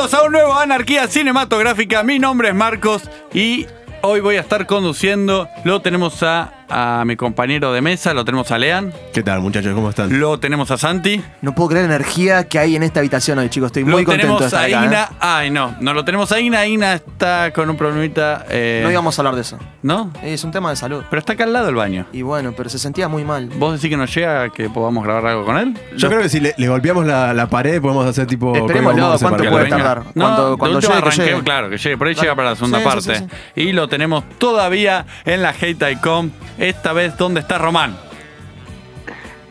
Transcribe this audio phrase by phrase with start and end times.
[0.00, 2.02] A un nuevo Anarquía Cinematográfica.
[2.02, 3.02] Mi nombre es Marcos
[3.34, 3.66] y
[4.00, 5.46] hoy voy a estar conduciendo.
[5.62, 9.74] Luego tenemos a, a mi compañero de mesa, lo tenemos a Lean, ¿Qué tal, muchachos?
[9.74, 10.08] ¿Cómo están?
[10.18, 13.48] luego tenemos a Santi, No puedo creer la energía que hay en esta habitación hoy,
[13.48, 13.66] chicos.
[13.68, 15.10] Estoy lo muy contento de tenemos estar a acá.
[15.12, 15.16] ¿eh?
[15.20, 16.66] Ay, no, no lo tenemos a Igna.
[16.66, 18.44] Igna está con un problemita.
[18.48, 19.58] eh, No íbamos a hablar de eso.
[19.82, 20.10] ¿No?
[20.22, 21.02] Es un tema de salud.
[21.10, 22.06] Pero está acá al lado del baño.
[22.12, 23.48] Y bueno, pero se sentía muy mal.
[23.56, 25.76] ¿Vos decís que nos llega que podamos grabar algo con él?
[25.96, 28.52] Yo creo que si le, le golpeamos la, la pared podemos hacer tipo...
[28.52, 30.02] Código Morse ¿cuánto puede tardar?
[30.14, 31.42] No, Cuando- cuando llegue, que arranque, llegue.
[31.42, 31.96] claro, que llegue.
[31.98, 32.24] Por ahí Claro.
[32.26, 33.28] llega para la segunda Sí, sí, parte.
[33.54, 36.30] sí, Y lo tenemos todavía en la Hate.com.
[36.60, 37.96] Esta vez, ¿dónde está Román?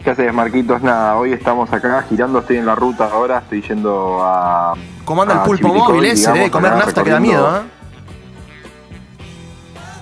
[0.04, 0.82] ¿Qué haces, Marquitos?
[0.84, 4.76] Nada, hoy estamos acá girando, estoy en la ruta ahora, estoy yendo a.
[5.06, 6.20] ¿Cómo anda el pulpo Chivilcoy, móvil ese?
[6.22, 7.62] digamos, Debe comer nafta que da miedo, ¿eh?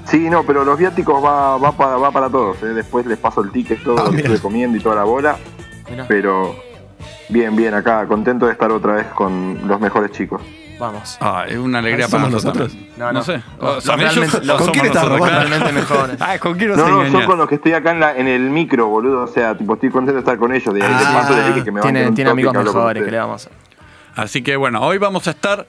[0.06, 2.62] Sí, no, pero los viáticos va, va, para, va para todos.
[2.64, 2.68] ¿eh?
[2.68, 5.38] Después les paso el ticket, todo Ah, lo que estuve comiendo y toda la bola.
[5.90, 6.56] Mirá, Pero
[7.30, 10.42] bien, bien, acá, contento de estar otra vez con los mejores chicos.
[10.80, 11.18] Vamos.
[11.20, 12.74] Ah, es una alegría Ah, para ¿somos nosotros.
[12.98, 13.24] No, No, no.
[13.24, 13.34] sé.
[13.34, 15.08] Los- Oh, ¿son los ellos realmente- o los- somos ¿con quién estás?
[15.08, 16.18] Realmente mejores.
[16.22, 18.42] Ah, ¿con quién No, no, son con los que estoy acá en, la, en el
[18.50, 19.24] micro, boludo.
[19.24, 20.74] O sea, tipo, estoy contento de estar con ellos.
[20.74, 23.18] De ahí Ah, les paso, les dije que me Tiene, tiene amigos mejores, que le
[23.18, 23.52] vamos a hacer?
[24.16, 25.68] Así que bueno, hoy vamos a estar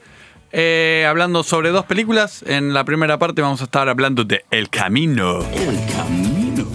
[0.51, 2.43] eh, hablando sobre dos películas.
[2.47, 5.39] En la primera parte vamos a estar hablando de El Camino.
[5.39, 6.65] El Camino.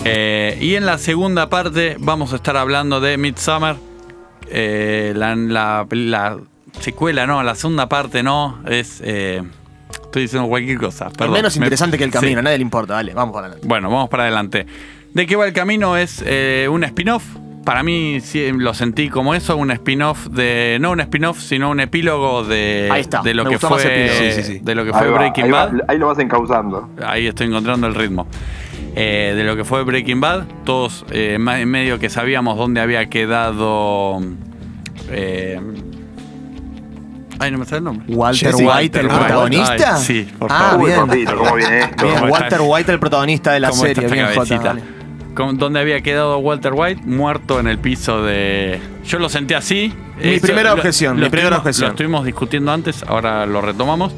[0.61, 3.77] y en la segunda parte vamos a estar hablando de Midsummer.
[4.49, 6.37] Eh, la, la- la
[6.81, 8.59] secuela, no, la segunda parte no.
[8.69, 9.01] Es.
[9.05, 9.43] eh,
[9.91, 11.11] estoy diciendo cualquier cosa.
[11.11, 11.35] Perdón.
[11.35, 12.39] menos Me- interesante que el camino, Sí.
[12.39, 12.95] a nadie le importa.
[12.95, 13.67] Dale, vamos para adelante.
[13.69, 14.67] Bueno, vamos para adelante.
[15.13, 15.97] ¿De qué va el camino?
[15.97, 17.25] Es eh, un spin-off.
[17.65, 20.77] Para mí sí, lo sentí como eso, un spin-off de.
[20.81, 22.89] No un spin-off, sino un epílogo de.
[22.93, 24.09] Ahí está, De lo me que fue.
[24.11, 24.59] Sí, sí, sí.
[24.63, 25.81] De lo que Ahí fue va, Breaking ahí va, Bad.
[25.89, 26.91] ahí lo vas encauzando.
[27.07, 28.27] Ahí estoy encontrando el ritmo.
[28.97, 30.45] Eh, de lo que fue Breaking Bad.
[30.65, 34.21] Todos eh, en medio que sabíamos dónde había quedado.
[35.11, 35.59] eh,
[37.39, 38.07] ay, no me sale el nombre.
[38.15, 39.19] Walter Jesse White, el White.
[39.19, 39.97] protagonista.
[39.97, 40.87] Ay, sí, por ah, favor.
[40.87, 41.07] Bien.
[41.07, 42.07] papito, ¿cómo viene esto?
[42.07, 42.31] Bien.
[42.31, 44.23] Walter White, el protagonista de la ¿Cómo está serie.
[44.23, 44.77] Bien, Jota,
[45.55, 47.03] ¿Dónde había quedado Walter White?
[47.05, 48.81] Muerto en el piso de.
[49.05, 49.93] Yo lo sentí así.
[50.23, 51.89] Mi primera objeción, lo mi primera estuvimos- objeción.
[51.89, 54.15] Lo estuvimos discutiendo antes, ahora lo retomamos.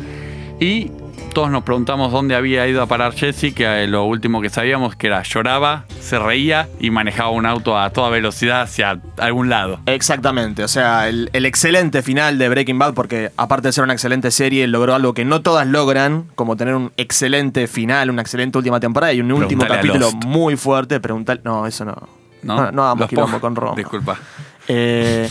[0.61, 0.91] Y
[1.37, 4.97] todos nos preguntamos dónde había ido a parar Jesse, que eh, lo último que sabíamos
[4.97, 9.79] que era lloraba, se reía y manejaba un auto a toda velocidad hacia algún lado.
[9.85, 13.93] Exactamente, o sea, el, el excelente final de Breaking Bad, porque aparte de ser una
[13.93, 18.57] excelente serie, logró algo que no todas logran, como tener un excelente final, una excelente
[18.57, 21.01] última temporada y un último Preguntale capítulo muy fuerte.
[21.01, 21.97] Preguntar, no, eso no.
[22.45, 23.77] No, no hagamos Los quilombo con Roma.
[23.77, 24.17] Disculpa.
[24.69, 25.29] Eh,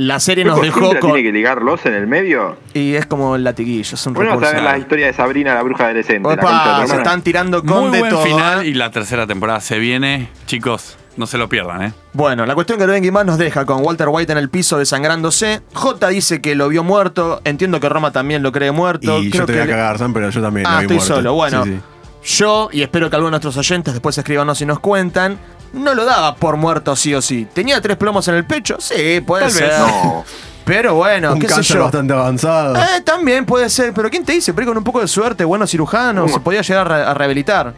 [0.00, 1.12] la serie ¿Qué nos dejó con.
[1.12, 2.56] tiene que ligar los en el medio?
[2.74, 4.50] Y es como el latiguillo, es un Bueno, recurso.
[4.50, 6.28] saber la historia de Sabrina, la bruja adolescente.
[6.28, 8.22] Opa, se están tirando con Muy de buen todo.
[8.24, 8.68] final ¿eh?
[8.68, 10.28] y la tercera temporada se viene.
[10.46, 11.92] Chicos, no se lo pierdan, ¿eh?
[12.12, 15.60] Bueno, la cuestión que Breaking Bad nos deja con Walter White en el piso desangrándose.
[15.74, 17.40] J dice que lo vio muerto.
[17.44, 19.20] Entiendo que Roma también lo cree muerto.
[19.20, 20.66] Y Creo yo te voy a que cagar, Sam, pero yo también.
[20.66, 21.14] Ah, lo vi estoy muerto.
[21.16, 21.34] solo.
[21.34, 21.80] Bueno, Sí,
[22.22, 22.36] sí.
[22.38, 25.38] yo, y espero que algunos de nuestros oyentes después escribanos y nos cuentan,
[25.72, 27.46] no lo daba por muerto sí o sí.
[27.52, 28.76] ¿Tenía tres plomos en el pecho?
[28.80, 29.68] Sí, puede Tal ser.
[29.68, 29.78] vez.
[29.78, 30.24] No.
[30.64, 31.82] Pero bueno, Un qué sé cáncer yo.
[31.84, 32.76] bastante avanzado.
[32.76, 34.54] Eh, también puede ser, pero ¿quién te dice?
[34.54, 36.34] Pero con un poco de suerte, buenos cirujanos, ¿Cómo?
[36.34, 37.74] se podía llegar a, re- a rehabilitar.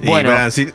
[0.00, 0.30] Y, bueno.
[0.30, 0.74] pero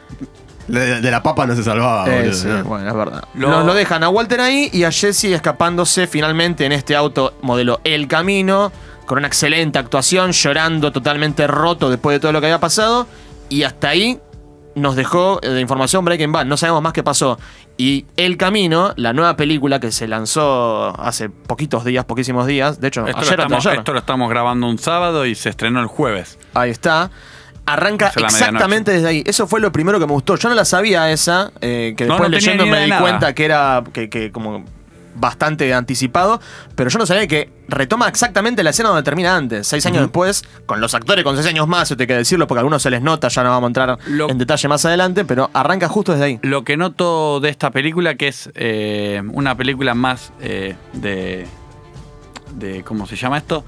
[0.68, 2.06] de, de la papa no se salvaba.
[2.09, 2.64] Eh, boludo, sí, ¿no?
[2.66, 3.24] bueno, es verdad.
[3.35, 7.34] Lo- Nos lo dejan a Walter ahí y a Jesse escapándose finalmente en este auto
[7.41, 8.74] modelo El Camino,
[9.06, 13.08] con una excelente actuación, llorando totalmente roto después de todo lo que había pasado.
[13.47, 14.19] Y hasta ahí
[14.78, 17.38] nos dejó eh, de información Breaking Bad, no sabemos más qué pasó.
[17.78, 22.88] Y El Camino, la nueva película que se lanzó hace poquitos días, poquísimos días, de
[22.88, 23.80] hecho, Esto, ayer lo estamos, ayer.
[23.80, 26.40] esto lo estamos grabando un sábado y se estrenó el jueves.
[26.54, 27.12] Ahí está.
[27.66, 29.24] Arranca exactamente desde ahí.
[29.26, 30.38] Eso fue lo primero que me gustó.
[30.38, 33.02] Yo no la sabía esa, eh, que No, después no leyendo me di nada.
[33.02, 34.64] cuenta que era que, que como
[35.19, 36.39] bastante anticipado,
[36.75, 40.44] pero yo no sabía que retoma exactamente la escena donde termina antes, seis años después,
[40.66, 42.89] con los actores con seis años más, eso te que decirlo, porque a algunos se
[42.89, 46.11] les nota, ya no vamos a entrar Lo- en detalle más adelante, pero arranca justo
[46.14, 46.40] desde ahí.
[46.43, 51.46] Lo que noto de esta película, que es eh, una película más eh, de,
[52.55, 52.84] de.
[52.84, 53.63] ¿Cómo se llama esto?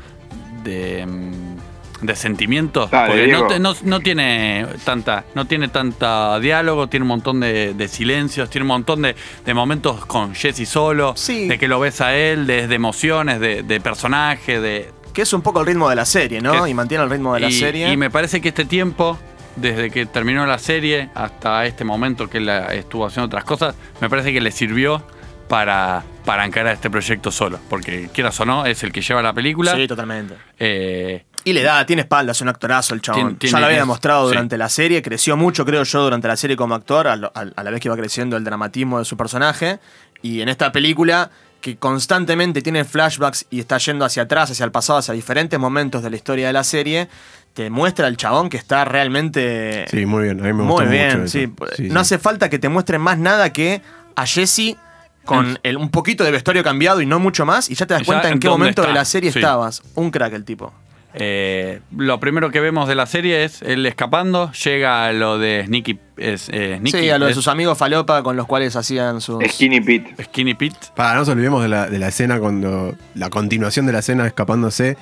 [0.63, 1.06] De.
[1.06, 1.57] mm,
[2.01, 2.90] de sentimientos.
[2.92, 3.48] Dale, porque no, Diego.
[3.48, 5.25] te- no- no tiene tanta.
[5.36, 9.16] No tiene tanta diálogo, tiene un montón de, de silencios, tiene un montón de,
[9.46, 11.13] de momentos con Jesse solo.
[11.16, 11.48] Sí.
[11.48, 14.92] De que lo ves a él, de, de emociones, de, de personaje, de.
[15.13, 16.63] Que es un poco el ritmo de la serie, ¿no?
[16.63, 17.92] Que- Y mantiene el ritmo de la y, serie.
[17.92, 19.18] y me parece que este tiempo,
[19.56, 23.75] desde que terminó la serie hasta este momento que él la- estuvo haciendo otras cosas,
[24.00, 25.04] me parece que le sirvió
[25.50, 27.60] para, para encarar este proyecto solo.
[27.69, 29.75] Porque quieras o no, es el que lleva la película.
[29.75, 30.36] Sí, totalmente.
[30.60, 33.38] Eh, Y le da, tiene espalda, es un actorazo el chabón.
[33.40, 34.36] Ya lo había es- demostrado sí.
[34.36, 37.46] durante la serie, creció mucho, creo yo, durante la serie como actor, a, lo- a-
[37.56, 39.80] a la vez que iba creciendo el dramatismo de su personaje.
[40.22, 41.32] Y en esta película
[41.62, 46.04] que constantemente tiene flashbacks y está yendo hacia atrás, hacia el pasado, hacia diferentes momentos
[46.04, 47.08] de la historia de la serie,
[47.54, 50.40] te muestra al chabón que está realmente Sí, muy bien.
[50.40, 51.08] A mí me muy gustó bien.
[51.08, 51.28] mucho eso.
[51.38, 51.54] sí.
[51.76, 52.16] Sí, no sí.
[52.16, 53.82] hace falta que te muestren más nada que
[54.16, 54.76] a Jesse
[55.26, 58.04] con el- un poquito de vestuario cambiado y no mucho más, y ya te das
[58.04, 59.40] cuenta en en qué momento de la serie sí.
[59.40, 59.82] estabas.
[59.96, 60.74] Un crack el tipo.
[61.14, 65.64] Eh, lo primero que vemos de la serie es él escapando, llega a lo de
[65.66, 68.76] Sneaky, es, eh, Sneaky, sí, a lo de es sus amigos falopa con los cuales
[68.76, 69.44] hacían sus.
[69.44, 70.24] Skinny Pete.
[70.24, 70.78] Skinny Pete.
[70.96, 72.96] Para, no nos olvidemos de la, de la escena cuando.
[73.16, 74.98] La continuación de la escena escapándose,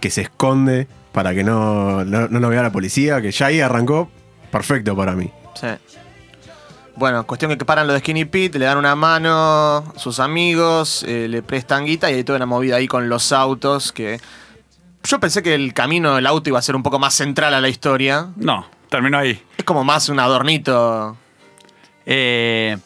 [0.00, 3.60] que se esconde para que no, no, no lo vea la policía, que ya ahí
[3.60, 4.10] arrancó
[4.50, 5.30] perfecto para mí.
[5.54, 5.68] Sí.
[6.96, 11.26] Bueno, cuestión que paran lo de Skinny Pete, le dan una mano, sus amigos, eh,
[11.28, 14.18] le prestan guita y hay toda una movida ahí con los autos que.
[15.04, 17.60] Yo pensé que el camino del auto iba a ser un poco más central a
[17.60, 18.28] la historia.
[18.36, 19.42] No, terminó ahí.
[19.56, 21.16] Es como más un adornito.
[22.06, 22.78] Eh,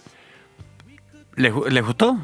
[1.37, 2.19] ¿les, les gustó?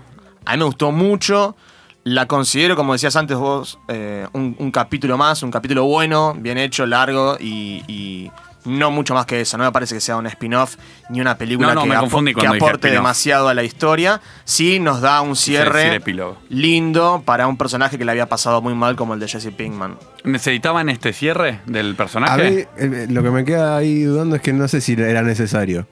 [0.44, 1.56] A mí me gustó mucho.
[2.04, 6.58] La considero, como decías antes vos, eh, un, un capítulo más, un capítulo bueno, bien
[6.58, 8.30] hecho, largo y, y
[8.64, 9.58] no mucho más que eso.
[9.58, 10.76] No me parece que sea un spin-off
[11.10, 14.20] ni una película No, no, que, aporte demasiado a la historia.
[14.44, 16.00] Sí nos da un cierre
[16.48, 19.96] lindo para un personaje que le había pasado muy mal como el de Jesse Pinkman.
[20.24, 22.50] ¿Necesitaban este cierre del A personaje?
[22.50, 22.64] mí,
[22.96, 25.86] eh, lo que me queda ahí dudando es que no sé si era necesario.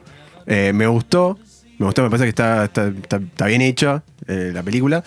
[0.46, 1.38] Eh, me gustó,
[1.78, 5.02] me gustó, me parece que está, está, está- está bien hecha eh, la película.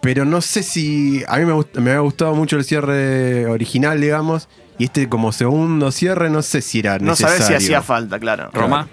[0.00, 1.24] Pero no sé si.
[1.26, 4.48] A mí me, me había gustado mucho el cierre original, digamos.
[4.78, 7.36] Y este, como segundo cierre, no sé si era No necesario.
[7.38, 8.48] sabes si hacía falta, claro.
[8.52, 8.88] Roma.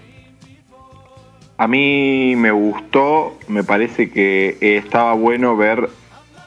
[1.58, 5.88] A mí me gustó, me parece que eh, estaba bueno ver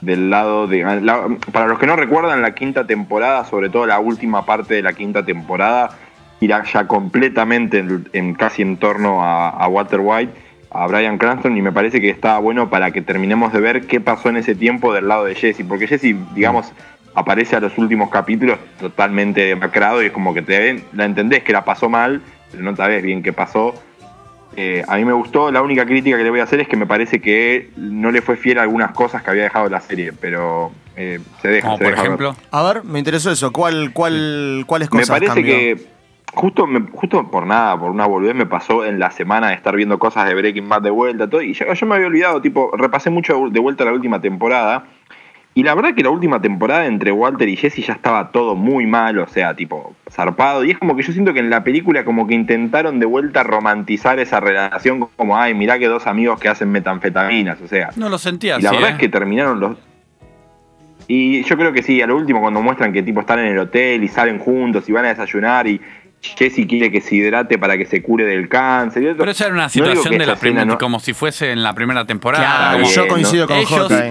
[0.02, 0.84] del lado de...
[1.02, 4.82] la- para los que no recuerdan la quinta temporada, sobre todo la última parte de
[4.84, 5.98] la quinta temporada,
[6.42, 10.32] irá ya completamente en, en- casi en torno a, a Walter White,
[10.72, 14.00] a Brian Cranston, y me parece que estaba bueno para que terminemos de ver qué
[14.00, 16.72] pasó en ese tiempo del lado de Jesse, porque Jesse, digamos,
[17.20, 21.44] aparece a los últimos capítulos totalmente demacrado y es como que te ven, la entendés
[21.44, 22.22] que la pasó mal,
[22.52, 23.74] pero no sabes bien qué pasó.
[24.56, 26.76] Eh, a mí me gustó, la única crítica que le voy a hacer es que
[26.76, 30.12] me parece que no le fue fiel a algunas cosas que había dejado la serie,
[30.20, 31.68] pero eh, se deja.
[31.68, 32.08] Como se por deja ver.
[32.12, 32.36] ejemplo.
[32.52, 33.52] A ver, me interesó eso.
[33.54, 35.54] ¿Cuál, cuál, ¿Cuáles Me cosas parece cambió?
[35.54, 35.78] que
[36.34, 39.76] justo, me- justo por nada, por una boludez me pasó en la semana de estar
[39.76, 42.72] viendo cosas de Breaking Bad de vuelta, todo, y yo, yo me había olvidado, tipo,
[42.76, 44.84] repasé mucho de vuelta la última temporada,
[45.56, 48.86] y la verdad que la última temporada entre Walter y Jesse ya estaba todo muy
[48.86, 52.06] mal, o sea, tipo, zarpado, y es como que yo siento que en la película
[52.06, 56.48] como que intentaron de vuelta romantizar esa relación como, ay, mirá que dos amigos que
[56.48, 58.94] hacen metanfetaminas, o sea, No lo sentía y la así, verdad ¿eh?
[58.94, 59.78] es que terminaron los.
[61.08, 63.58] Y yo creo que sí, a lo último, cuando muestran que tipo están en el
[63.60, 65.82] hotel y salen juntos y van a desayunar y
[66.22, 69.02] Jesse quiere que se hidrate para que se cure del cáncer.
[69.04, 71.74] y Pero esa era una situación de la primera, no- como si fuese en la
[71.74, 72.44] primera temporada.
[72.46, 74.06] Claro, como- yo coincido con Ellos, Jota.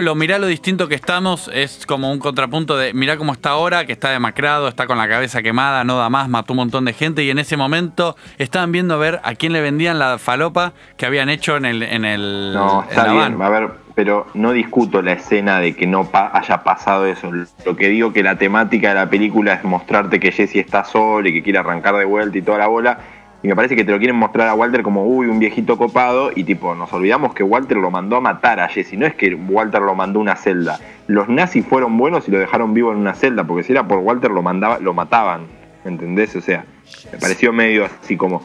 [0.00, 3.84] Lo mirá lo distinto que estamos, es como un contrapunto de mirá cómo está ahora,
[3.86, 6.92] que está demacrado, está con la cabeza quemada, no da más, mató un montón de
[6.92, 10.72] gente y en ese momento estaban viendo a ver a quién le vendían la falopa
[10.96, 14.26] que habían hecho en el en el No, en está la bien, a ver, pero
[14.34, 17.30] no discuto la escena de que no pa- haya pasado eso.
[17.66, 21.28] Lo que digo que la temática de la película es mostrarte que Jesse está solo
[21.28, 22.98] y que quiere arrancar de vuelta y toda la bola.
[23.42, 26.30] Y me parece que te lo quieren mostrar a Walter como, uy, un viejito copado.
[26.34, 28.92] Y tipo, nos olvidamos que Walter lo mandó a matar a Jesse.
[28.94, 30.78] No es que Walter lo mandó a una celda.
[31.08, 33.44] Los nazis fueron buenos y lo dejaron vivo en una celda.
[33.44, 35.42] Porque si era por Walter lo, mandaba, lo mataban.
[35.84, 36.36] ¿Me entendés?
[36.36, 36.64] O sea,
[37.12, 38.42] me pareció medio así como...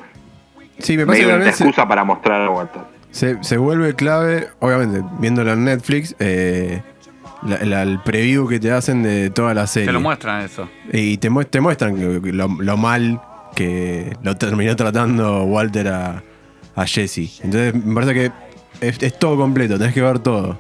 [0.80, 2.82] Sí, me parece Medio que una también se, excusa para mostrar a Walter.
[3.12, 6.82] se- se vuelve clave, obviamente, viéndolo en Netflix, eh,
[7.44, 9.88] la- la- el preview que te hacen de toda la serie.
[9.88, 10.68] Te lo muestran eso.
[10.92, 11.96] Y te, mu- te muestran
[12.60, 13.20] lo mal
[13.58, 16.24] que lo terminó tratando Walter a,
[16.76, 17.42] a Jesse.
[17.44, 18.32] Entonces me parece que
[18.82, 20.60] es, es todo completo, tenés que ver todo.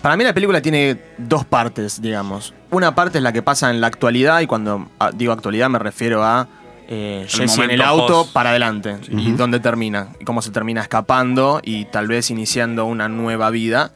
[0.00, 2.54] Para mí la película tiene dos partes, digamos.
[2.70, 5.80] Una parte es la que pasa en la actualidad, y cuando ah, digo actualidad me
[5.80, 6.46] refiero a
[6.88, 8.32] eh, Jesse en el auto post.
[8.32, 8.98] para adelante.
[9.08, 10.08] Y dónde termina.
[10.20, 13.92] Y cómo se termina escapando y tal vez iniciando una nueva vida.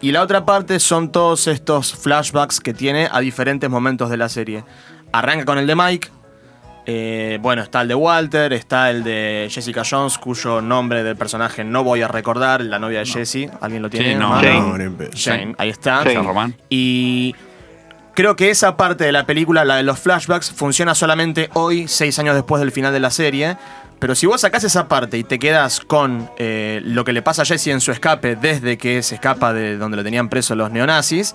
[0.00, 4.30] Y la otra parte son todos estos flashbacks que tiene a diferentes momentos de la
[4.30, 4.64] serie.
[5.12, 6.08] Arranca con el de Mike.
[6.88, 11.64] Eh, bueno, está el de Walter, está el de Jessica Jones, cuyo nombre del personaje
[11.64, 13.50] no voy a recordar, la novia de Jesse.
[13.60, 14.12] ¿Alguien lo tiene?
[14.12, 14.30] Sí, no.
[14.34, 15.46] Jane.
[15.46, 16.04] No, ahí está.
[16.04, 16.54] Jane.
[16.68, 17.34] Y
[18.14, 22.20] creo que esa parte de la película, la de los flashbacks, funciona solamente hoy, seis
[22.20, 23.56] años después del final de la serie.
[23.98, 27.42] Pero si vos sacás esa parte y te quedas con eh, lo que le pasa
[27.42, 30.70] a Jesse en su escape desde que se escapa de donde lo tenían preso los
[30.70, 31.34] neonazis,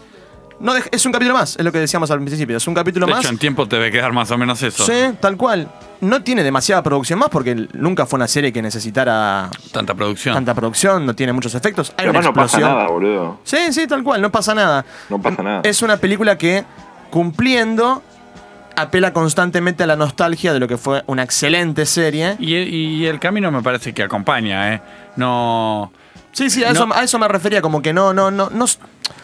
[0.62, 3.12] no es un capítulo más, es lo que decíamos al principio, es un capítulo De
[3.14, 3.22] más.
[3.22, 4.86] hecho, en tiempo te debe quedar más o menos eso.
[4.86, 5.68] Sí, tal cual.
[6.02, 10.34] no tiene demasiada producción más porque nunca fue una serie que necesitara Tanta producción.
[10.36, 11.90] tanta producción, no tiene muchos efectos.
[11.92, 13.40] Hay Pero una no pasa nada, boludo.
[13.44, 14.86] Sí, sí, tal cual, no pasa nada.
[15.10, 15.62] No pasa nada.
[15.64, 16.64] Es una película que,
[17.12, 18.02] cumpliendo,
[18.76, 22.36] apela constantemente a la nostalgia de lo que fue una excelente serie.
[22.40, 24.82] Y, y el camino me parece que acompaña, ¿eh?
[25.18, 25.92] No.
[26.32, 26.86] Sí, sí, a, No.
[26.86, 28.66] eso, a eso me refería, como que no, no, no, no.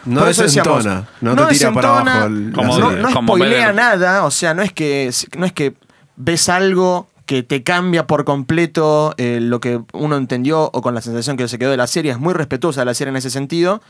[0.04, 3.02] No por eso decíamos, desentona, no te tira para desentona, abajo el- la no, serie.
[3.02, 5.74] no Como spoilea nada, o sea, no es que no es que
[6.16, 11.02] ves algo que te cambia por completo eh, lo que uno entendió o con la
[11.02, 13.30] sensación que se quedó de la serie, es muy respetuosa de la serie en ese
[13.30, 13.82] sentido.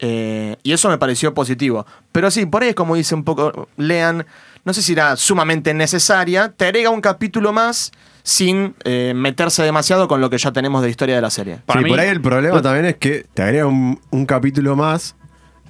[0.00, 1.86] eh, y eso me pareció positivo.
[2.10, 4.26] Pero sí, por ahí es como dice un poco Lean,
[4.64, 7.92] no sé si era sumamente necesaria, te agrega un capítulo más
[8.24, 11.58] sin eh, meterse demasiado con lo que ya tenemos de historia de la serie.
[11.66, 14.74] Para sí, mí- por ahí el problema también es que te agrega un, un capítulo
[14.74, 15.14] más,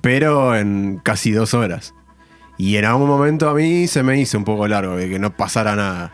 [0.04, 1.94] pero en casi dos horas.
[2.58, 5.30] Y en algún momento a mí se me hizo un poco largo, de que no
[5.30, 6.12] pasara nada.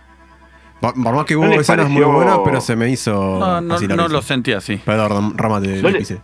[0.80, 3.12] Por, más que hubo ¿No les escenas muy buenas, pero se me hizo.
[3.40, 4.76] No, no, así no lo sentí así.
[4.76, 6.20] Perdón, Rama, te No lo le-.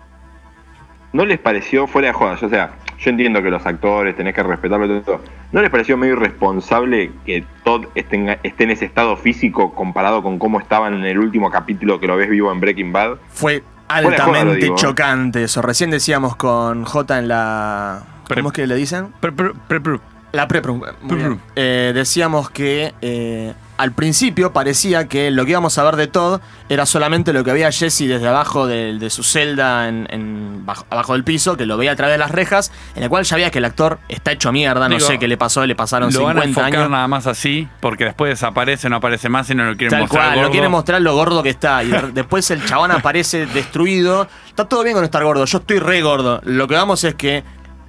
[1.13, 2.41] ¿No les pareció fuera de jodas?
[2.45, 5.21] O sea, yo entiendo que los actores tenés que respetarlo y todo.
[5.51, 10.23] ¿No les pareció medio irresponsable que Todd esté en, esté en ese estado físico comparado
[10.23, 13.17] con cómo estaban en el último capítulo que lo ves vivo en Breaking Bad?
[13.29, 15.63] Fue joda altamente chocante eso.
[15.63, 18.03] Recién decíamos con J en la.
[18.29, 19.13] Pre- ¿Cómo es que le dicen?
[19.21, 20.01] Pre- pre- pre- pre-
[20.33, 20.81] La Prepro.
[21.03, 21.41] bien.
[21.55, 26.41] Eh, decíamos que eh, al principio parecía que lo que íbamos a ver de Todd
[26.69, 30.87] era solamente lo que veía Jesse desde abajo de, de su celda en, en bajo-
[30.91, 33.37] abajo del piso, que lo veía a través de las rejas, en el cual ya
[33.37, 36.25] veía que el actor está hecho mierda, no sé qué le pasó, le pasaron Lo
[36.25, 36.91] van a 50 enfocar años.
[36.91, 40.23] nada más así, porque después desaparece, no aparece más y no lo quieren Tal mostrar.
[40.25, 40.47] cual, gordo.
[40.49, 41.85] no quiere mostrar lo gordo que está.
[41.85, 44.29] Y de- después el chabón aparece destruido.
[44.49, 46.41] Está todo bien con estar gordo, yo estoy re gordo.
[46.45, 47.45] Lo que vamos es que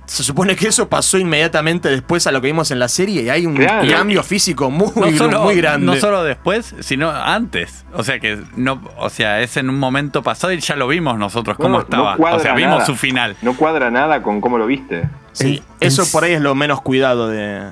[0.07, 3.29] se supone que eso pasó inmediatamente después a lo que vimos en la serie y
[3.29, 3.87] hay un Claro.
[3.89, 5.85] cambio físico muy, no solo, muy grande.
[5.85, 7.85] no solo después, sino antes.
[7.93, 11.19] O sea que no, o sea, es en un momento pasado y ya lo vimos
[11.19, 12.15] nosotros cómo No, estaba.
[12.15, 12.85] o sea, vimos nada.
[12.85, 13.35] su final.
[13.41, 15.09] No cuadra nada con cómo lo viste.
[15.33, 17.67] Sí, eso por ahí es lo menos cuidado de.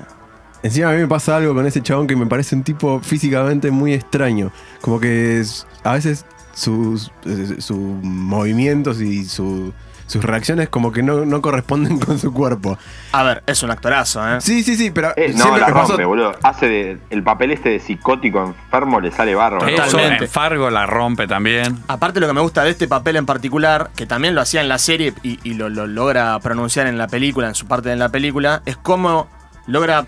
[0.62, 3.70] Encima a mí me pasa algo con ese chabón que me parece un tipo físicamente
[3.70, 4.50] muy extraño.
[4.80, 6.24] Como que es- a veces
[6.54, 9.72] sus, eh, sus movimientos y su-
[10.06, 12.78] sus reacciones como que no, no corresponden con su cuerpo.
[13.12, 14.40] A ver, es un actorazo, ¿eh?
[14.40, 16.32] Sí, sí, sí, pero Eh, no, siempre la pasó- rompe, boludo.
[16.42, 19.32] Hace de- el papel este de psicótico enfermo le sale.
[19.32, 20.24] Eso Totalmente.
[20.24, 21.78] en Fargo la rompe también.
[21.88, 24.68] Aparte lo que me gusta de este papel en particular, que también lo hacía en
[24.68, 27.96] la serie y, y lo, lo logra pronunciar en la película, en su parte de
[27.96, 29.28] la película, es cómo
[29.66, 30.06] logra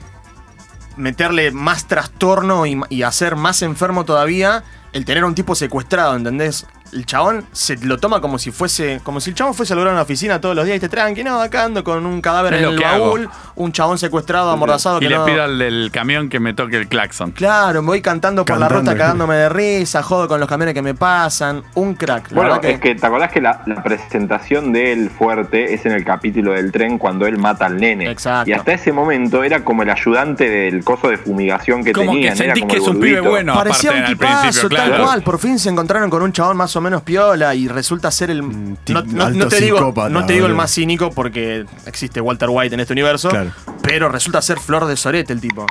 [0.96, 6.16] meterle más trastorno y, y hacer más enfermo todavía el tener a un tipo secuestrado,
[6.16, 6.66] ¿entendés?
[6.92, 9.92] El chabón se lo toma como si fuese, como si el chabón fuese a lograr
[9.94, 12.62] una oficina todos los días y te tranqui, no, acá ando con un cadáver Es
[12.62, 13.06] en el que hago.
[13.06, 15.24] baúl, un chabón secuestrado, amordazado Y que le no...
[15.24, 17.32] pido al del camión que me toque el claxon.
[17.32, 20.82] Claro, me voy cantando por la ruta cagándome de risa, jodo con los camiones que
[20.82, 22.30] me pasan, un crack.
[22.30, 25.84] La Bueno, verdad es que te acordás que la, la presentación de él fuerte es
[25.86, 28.10] en el capítulo del tren cuando él mata al nene.
[28.10, 28.50] Exacto.
[28.50, 32.36] Y hasta ese momento era como el ayudante del coso de fumigación que Como tenían.
[32.36, 33.54] que era sentís como que el es un pibe bueno.
[33.54, 35.04] Parecía aparte, un tipazo, principio, tal claro.
[35.04, 35.22] cual.
[35.22, 38.76] Por fin se encontraron con un chabón más o menos piola y resulta ser el.
[38.84, 42.20] ti- No, no- alto no te digo, no te digo el más cínico porque existe
[42.20, 43.28] Walter White en este universo.
[43.28, 43.50] Claro.
[43.82, 45.66] Pero resulta ser Flor de Sorete el tipo.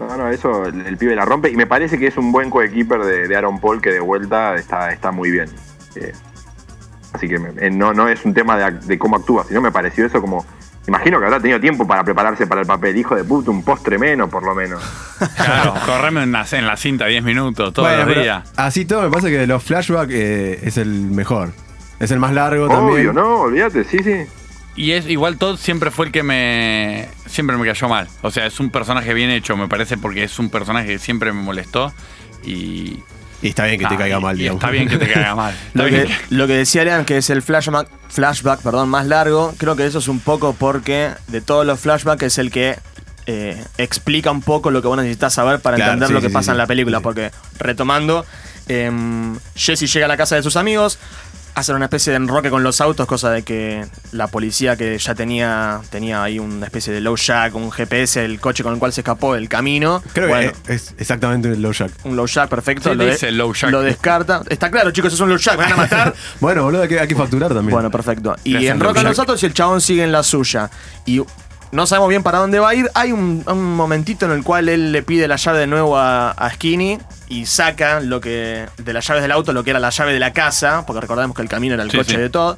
[0.00, 1.50] No, no, eso el, el pibe la rompe.
[1.50, 4.54] Y me parece que es un buen coequiper de, de Aaron Paul que de vuelta
[4.56, 5.48] está, está muy bien.
[5.96, 6.12] Eh,
[7.12, 10.04] así que me- eh, no, no es un tema de cómo actúa, sino me pareció
[10.06, 10.44] eso como.
[10.86, 12.96] Imagino que habrá tenido tiempo para prepararse para el papel.
[12.96, 14.82] Hijo de puta, un postre menos, por lo menos.
[15.36, 18.52] Claro, correme en la, en la cinta 10 minutos todos Bueno, los días.
[18.56, 21.52] Así todo me pasa que de los flashbacks eh, es el mejor.
[22.00, 23.14] Es el más largo Obvio, también.
[23.14, 24.24] no, olvídate, sí, sí.
[24.76, 28.08] Y es igual Todd siempre fue el que me siempre me cayó mal.
[28.22, 31.32] O sea, es un personaje bien hecho, me parece, porque es un personaje que siempre
[31.32, 31.92] me molestó
[32.44, 32.98] y
[33.44, 34.60] Y está bien que te Ah, caiga y- mal, y digamos.
[34.62, 35.54] Está bien que te caiga mal.
[35.74, 39.76] Lo que, lo que decía Lean, que es el flashback, flashback perdón, más largo, creo
[39.76, 42.78] que eso es un poco porque de todos los flashbacks es el que
[43.26, 46.28] eh, explica un poco lo que vos necesitas saber para Claro, entender sí, lo que
[46.28, 46.98] sí, pasa sí, en la película.
[46.98, 47.02] sí.
[47.02, 48.24] Porque, retomando,
[48.68, 50.98] em, Jesse llega a la casa de sus amigos,
[51.54, 55.14] hacen una especie de enroque con los autos, cosa de que la policía que ya
[55.14, 58.92] tenía tenía ahí una especie de low jack, un GPS, el coche con el cual
[58.92, 60.02] se escapó del camino.
[60.12, 61.92] Creo Bueno, que es exactamente un low jack.
[62.04, 62.90] un low jack perfecto.
[62.90, 63.70] Sí, lo, de- dice low jack.
[63.70, 64.42] lo descarta.
[64.48, 66.14] Está claro, chicos, es un low jack, me van a matar.
[66.40, 67.70] Bueno, boludo, hay que, hay que facturar también.
[67.72, 68.36] Bueno, perfecto.
[68.44, 70.70] Y Gracias, enrocan los autos y el chabón sigue en la suya.
[71.06, 71.22] Y
[71.72, 72.90] no sabemos bien para dónde va a ir.
[72.94, 76.30] Hay un, un momentito en el cual él le pide la llave de nuevo a,
[76.32, 79.90] a Skinny y saca lo que de las llaves del auto lo que era la
[79.90, 82.16] llave de la casa, porque recordemos que el camino era el Sí, coche sí.
[82.18, 82.56] de Todd.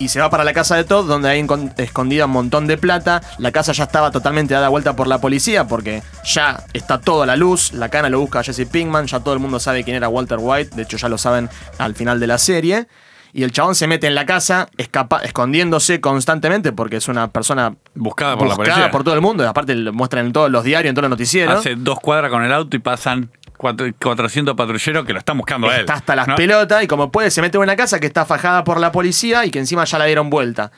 [0.00, 1.44] y se va para la casa de Todd, donde hay
[1.78, 3.20] escondida un montón de plata.
[3.38, 7.26] La casa ya estaba totalmente dada vuelta por la policía, porque ya está todo a
[7.26, 7.72] la luz.
[7.72, 10.38] La cana lo busca a Jesse Pinkman, ya todo el mundo sabe quién era Walter
[10.40, 11.48] White, de hecho ya lo saben
[11.78, 12.86] al final de la serie.
[13.32, 17.74] Y el chabón se mete en la casa, escapa, escondiéndose constantemente, porque es una persona
[17.94, 18.90] Buscada por la policía.
[18.90, 19.42] por todo el mundo.
[19.44, 21.58] y Aparte lo muestran en todos los diarios, en todos los noticieros.
[21.58, 25.74] Hace dos cuadras con el auto y pasan 400 patrulleros que lo están buscando a
[25.74, 25.80] él.
[25.80, 26.36] Está hasta las ¿no?
[26.36, 29.44] pelotas y como puede se mete en una casa que está fajada por la policía
[29.44, 30.70] y que encima ya la dieron vuelta.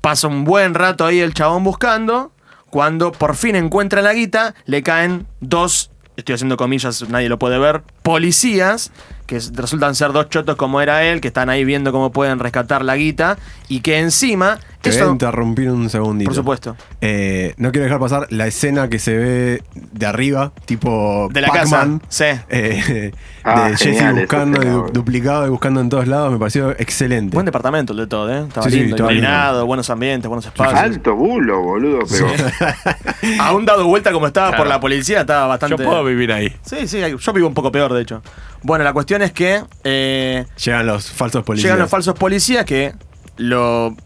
[0.00, 2.32] Pasa un buen rato ahí el chabón buscando.
[2.70, 7.58] Cuando por fin encuentra la guita, le caen dos, estoy haciendo comillas, nadie lo puede
[7.58, 8.92] ver, policías,
[9.26, 12.84] que resultan ser dos chotos como era él, que están ahí viendo cómo pueden rescatar
[12.84, 14.58] la guita y que encima...
[14.82, 16.28] Te voy a Eso, interrumpir un segundito.
[16.28, 16.76] por supuesto.
[17.00, 21.50] Eh, no quiero dejar pasar la escena que se ve de arriba, tipo De la
[21.50, 22.24] casa, sí.
[22.48, 23.12] eh,
[23.44, 27.32] Ah, de Jesse buscando, y du- duplicado y buscando en todos lados, me pareció excelente.
[27.34, 28.44] Buen departamento el de todo, ¿eh?
[28.48, 29.24] Estaba Sí, sí, lindo, estaba lindo.
[29.28, 30.80] iluminado, buenos ambientes, buenos espacios.
[30.80, 32.26] Alto bulo, boludo, pero.
[33.40, 34.64] Aún dado vuelta como estaba Claro.
[34.64, 35.76] por la policía, estaba bastante...
[35.76, 36.52] Yo puedo vivir ahí.
[36.64, 38.22] Sí, sí, yo vivo un poco peor, de hecho.
[38.62, 41.64] Bueno, la cuestión es que eh, Llegan los falsos policías.
[41.64, 42.94] llegan los falsos policías que
[43.38, 43.96] lo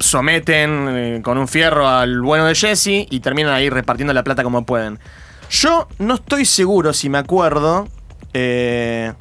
[0.00, 4.42] someten eh, con un fierro al bueno de Jesse y terminan ahí repartiendo la plata
[4.42, 4.98] como pueden.
[5.50, 7.88] Yo no estoy seguro si me acuerdo.
[8.34, 9.12] eh,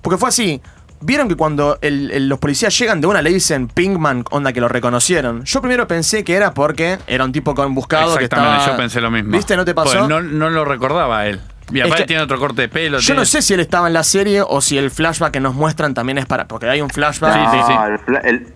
[0.00, 0.60] porque fue así.
[1.00, 4.60] Vieron que cuando el- el- los policías llegan de una le dicen Pinkman, onda que
[4.60, 5.44] lo reconocieron.
[5.44, 8.72] Yo primero pensé que era porque era un tipo con buscado que Exactamente, estaba.
[8.76, 9.32] yo pensé lo mismo.
[9.32, 9.56] ¿Viste?
[9.56, 9.98] ¿No te pasó?
[9.98, 11.40] Pues no, no lo recordaba él.
[11.72, 12.98] Y Es aparte que- tiene otro corte de pelo.
[12.98, 15.40] Yo tiene- no sé si él estaba en la serie o si el flashback que
[15.40, 16.46] nos muestran también es para.
[16.46, 17.32] Porque hay un flashback.
[17.34, 17.72] Sí, sí, sí.
[17.74, 18.46] No, el, fla- el-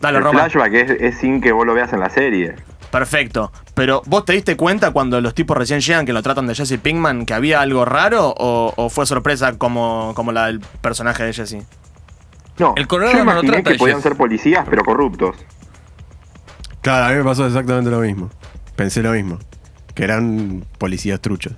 [0.00, 0.40] Dale, el Roma.
[0.48, 2.54] flashback es, es sin que vos lo veas en la serie.
[2.90, 3.52] Perfecto.
[3.74, 6.78] Pero ¿vos te diste cuenta cuando los tipos recién llegan que lo tratan de Jesse
[6.80, 11.32] Pinkman que había algo raro o, o fue sorpresa como, como la del personaje de
[11.32, 11.58] Jesse?
[12.58, 15.36] No, El Colorado yo no lo imaginé trata que podían ser policías, pero corruptos.
[16.80, 18.30] Claro, a mí me pasó exactamente lo mismo.
[18.76, 19.38] Pensé lo mismo.
[19.94, 21.54] Que eran policías truchos.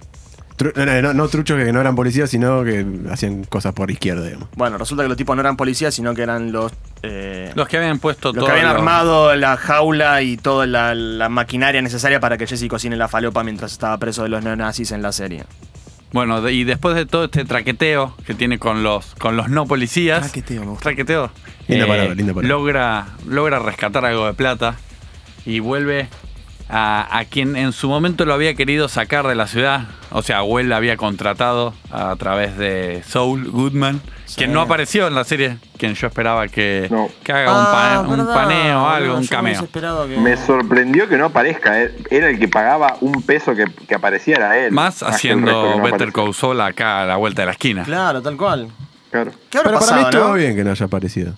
[0.74, 4.24] No, no, no, no truchos que no eran policías, sino que hacían cosas por izquierda,
[4.24, 4.48] digamos.
[4.56, 6.72] Bueno, resulta que los tipos no eran policías, sino que eran los.
[7.02, 8.46] eh, Los que habían puesto los todo.
[8.46, 12.66] que habían lo- armado la jaula y toda la, la maquinaria necesaria para que Jesse
[12.68, 15.44] cocine la falopa mientras estaba preso de los neonazis en la serie.
[16.12, 19.66] Bueno, de- y después de todo este traqueteo que tiene con los, con los no
[19.66, 20.20] policías.
[20.22, 20.82] Traqueteo, me gusta.
[20.84, 21.26] Traqueteo.
[21.26, 21.30] eh,
[21.68, 22.48] Linda palabra, linda palabra.
[22.48, 24.76] Logra, logra rescatar algo de plata
[25.44, 26.08] y vuelve
[26.70, 29.82] a, a quien en su momento lo había querido sacar de la ciudad.
[30.10, 34.00] O sea, Will la había contratado a través de Soul Goodman,
[34.36, 37.08] quien no apareció en la serie, quien yo esperaba que, No.
[37.22, 39.66] que haga un, pa- un paneo, algo, un cameo.
[40.18, 41.82] Me sorprendió que no aparezca.
[41.82, 41.94] eh.
[42.10, 44.72] Era el que pagaba un peso que, que apareciera él.
[44.72, 46.12] Más que resto haciendo que no Better.
[46.12, 47.82] Call Saul acá a la vuelta de la esquina.
[47.84, 48.68] Claro, tal cual.
[49.10, 49.30] Claro.
[49.50, 50.34] ¿Qué habrá Pero para mí pasado, estuvo no?
[50.34, 51.34] bien que no haya aparecido.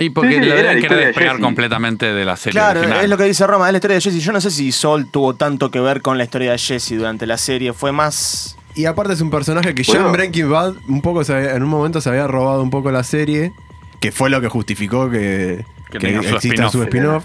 [0.00, 2.58] Y porque Sí, sí, la querer de despegar completamente de la serie.
[2.58, 3.04] Claro, original.
[3.04, 4.20] es lo que dice Roma, es la historia de Jesse.
[4.24, 7.26] Yo no sé si Sol tuvo tanto que ver con la historia de Jesse durante
[7.26, 7.72] la serie.
[7.72, 8.56] Fue más.
[8.74, 11.62] Y aparte es un personaje que ya en Breaking Bad un poco se había- en
[11.62, 13.52] un momento se había robado un poco la serie,
[14.00, 17.24] que fue lo que justificó que, Que que su exista su spin-off.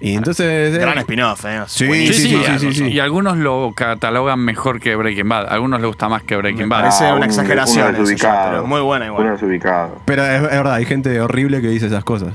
[0.00, 0.74] Y entonces...
[0.74, 1.62] eh, Gran spin-off, ¿eh?
[1.66, 2.84] Sí, sí, sí, y- sí, sí.
[2.86, 5.46] Y algunos lo catalogan mejor que Breaking Bad.
[5.46, 6.80] A algunos les gusta más que Breaking Me Bad.
[6.82, 8.50] parece Ah, una un- exageración uno eso ya, desubicado.
[8.50, 9.22] pero muy buena igual.
[9.24, 10.00] Uno desubicado.
[10.04, 12.34] Pero es, es verdad, hay gente horrible que dice esas cosas.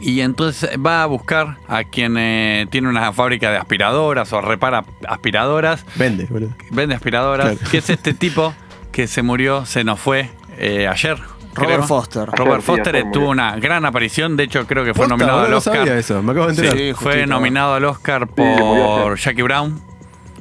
[0.00, 4.84] Y entonces va a buscar a quien eh, tiene una fábrica de aspiradoras o repara
[5.08, 5.84] aspiradoras.
[5.96, 6.50] Vende, boludo.
[6.70, 7.56] Vende aspiradoras.
[7.56, 7.70] Claro.
[7.72, 8.54] Que es este tipo
[8.92, 11.18] que se murió, se nos fue eh, ayer.
[11.54, 11.82] Robert creo.
[11.86, 12.28] Foster.
[12.30, 14.36] Robert Foster tuvo una gran aparición.
[14.36, 15.76] De hecho, creo que fue Posta, nominado al no Oscar.
[15.76, 16.76] sabía eso, me acabo de enterar.
[16.76, 19.18] Sí, Fue nominado al Oscar por.
[19.18, 19.80] Jackie Brown.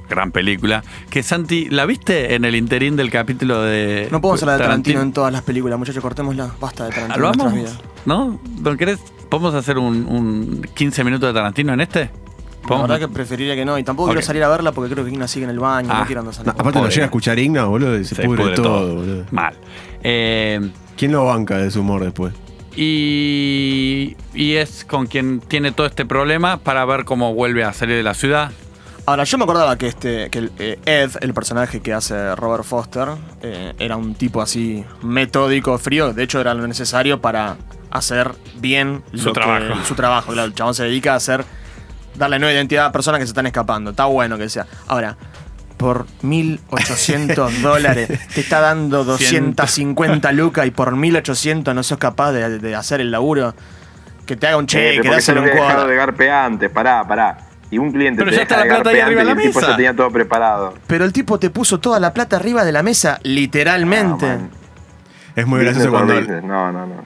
[0.10, 0.84] Gran película.
[1.10, 4.08] Que Santi, ¿la viste en el interín del capítulo de.
[4.12, 6.50] No podemos hablar de Tarantino en todas las películas, muchachos, cortémosla.
[6.62, 7.54] Basta de Tarantino ¿Lo en vamos?
[7.54, 7.80] vidas.
[8.06, 8.40] ¿No?
[8.62, 9.00] ¿No querés?
[9.30, 12.10] ¿Podemos hacer un, un 15 minutos de Tarantino en este?
[12.70, 13.78] La verdad que preferiría que no.
[13.78, 15.90] Y tampoco quiero salir a verla porque creo que Igna sigue en el baño.
[15.92, 16.00] Ah.
[16.02, 16.92] No quiero andar No, aparte Pobre.
[16.92, 19.26] llega a escuchar Igna, boludo, y se, Se pudre, pudre todo, boludo.
[19.32, 19.56] Mal.
[20.04, 22.34] Eh, ¿Quién lo banca de su humor después?
[22.76, 27.96] y, y es con quien tiene todo este problema para ver cómo vuelve a salir
[27.96, 28.52] de la ciudad.
[29.08, 32.64] Ahora, yo me acordaba que este que el, eh, Ed, el personaje que hace Robert
[32.66, 33.08] Foster,
[33.42, 36.14] eh, era un tipo así metódico, frío.
[36.14, 37.56] De hecho, era lo necesario para
[37.90, 39.66] hacer bien Su que- trabajo.
[39.86, 40.34] su trabajo.
[40.34, 41.46] Claro, el chabón se dedica a hacer
[42.16, 43.92] darle nueva identidad a personas que se están escapando.
[43.92, 44.68] Está bueno que sea.
[44.88, 45.16] Ahora,
[45.78, 52.60] por 1800 dólares te está dando 250 lucas y por 1800 no sos capaz de,
[52.60, 53.54] de hacer el laburo.
[54.26, 55.88] Que te haga un cheque, yo dáselo lo un cuadro.
[55.88, 57.38] de garpe antes, pará, pará.
[57.72, 59.32] Y un cliente Pero te ya deja está la de plata ahí arriba de la
[59.32, 59.72] y el tipo mesa.
[59.72, 60.74] ya tenía todo preparado.
[60.88, 64.26] Pero el tipo te puso toda la plata arriba de la mesa, literalmente.
[64.26, 64.40] Ah.
[65.36, 66.42] Es muy gracioso on cuando.
[66.42, 67.06] No, no, no.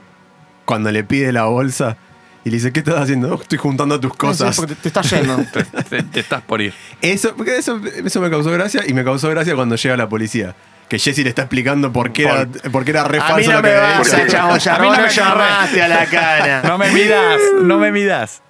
[0.64, 1.96] cuando le pide la bolsa
[2.44, 3.28] y le dice, ¿qué estás haciendo?
[3.28, 4.54] "No, estoy juntando tus cosas.
[4.56, 5.36] Sí, porque te, te está yendo.
[5.52, 6.72] Te, te- te estás por ir.
[7.00, 10.54] Eso, porque eso, eso me causó gracia y me causó gracia cuando llega la policía.
[10.88, 13.62] Que Jesse le está explicando por qué, era, por qué era re falso no lo
[13.62, 16.62] que vas a mí no no me llamaste a la cara.
[16.64, 18.42] No me midas, no me midas.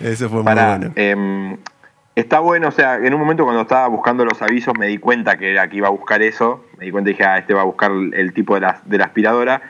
[0.00, 0.92] Eso fue muy bueno.
[0.96, 1.56] em,
[2.16, 5.36] está bueno, o sea, en un momento cuando estaba buscando los avisos me di cuenta
[5.38, 6.64] que era que iba a buscar eso.
[6.78, 8.80] Me di cuenta y dije, ah, este va a buscar el, el tipo de la,
[8.84, 9.62] de la aspiradora.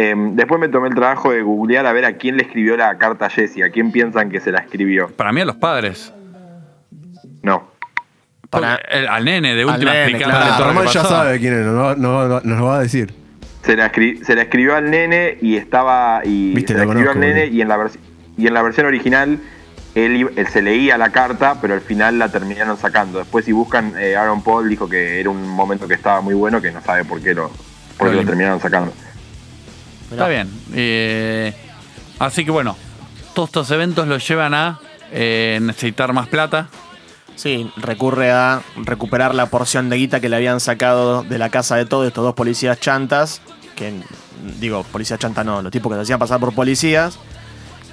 [0.00, 2.96] Em, después me tomé el trabajo de googlear a ver a quién le escribió la
[2.98, 5.08] carta a Jesse, a quién piensan que se la escribió.
[5.08, 6.12] Para mí a los padres.
[7.42, 7.72] No.
[8.48, 10.56] Para- El- al nene, de última, nene, explicándole claro.
[10.56, 11.14] Todo lo Román que ya pasó.
[11.16, 11.98] sabe quién es, nos,
[12.44, 13.12] lo va a decir.
[13.64, 16.22] Se la, escri- se la escribió al nene y estaba.
[16.24, 17.98] Y Viste, se la escribió al nene y en, la vers-
[18.36, 19.40] y en la versión original
[19.96, 23.18] él, iba- él se leía la carta, pero al final la terminaron sacando.
[23.18, 26.62] Después, si buscan, eh, Aaron Paul dijo que era un momento que estaba muy bueno,
[26.62, 27.50] que no sabe por qué lo,
[27.98, 28.92] por qué lo terminaron sacando.
[30.10, 30.50] Está bien.
[30.74, 31.52] Eh,
[32.18, 32.76] así que bueno,
[33.34, 34.80] todos estos eventos los llevan a
[35.12, 36.68] eh, necesitar más plata.
[37.36, 41.76] Sí, recurre a recuperar la porción de guita que le habían sacado de la casa
[41.76, 43.40] de todos estos dos policías chantas.
[43.76, 43.94] Que,
[44.58, 47.18] digo, policías chantas no, los tipos que se hacían pasar por policías.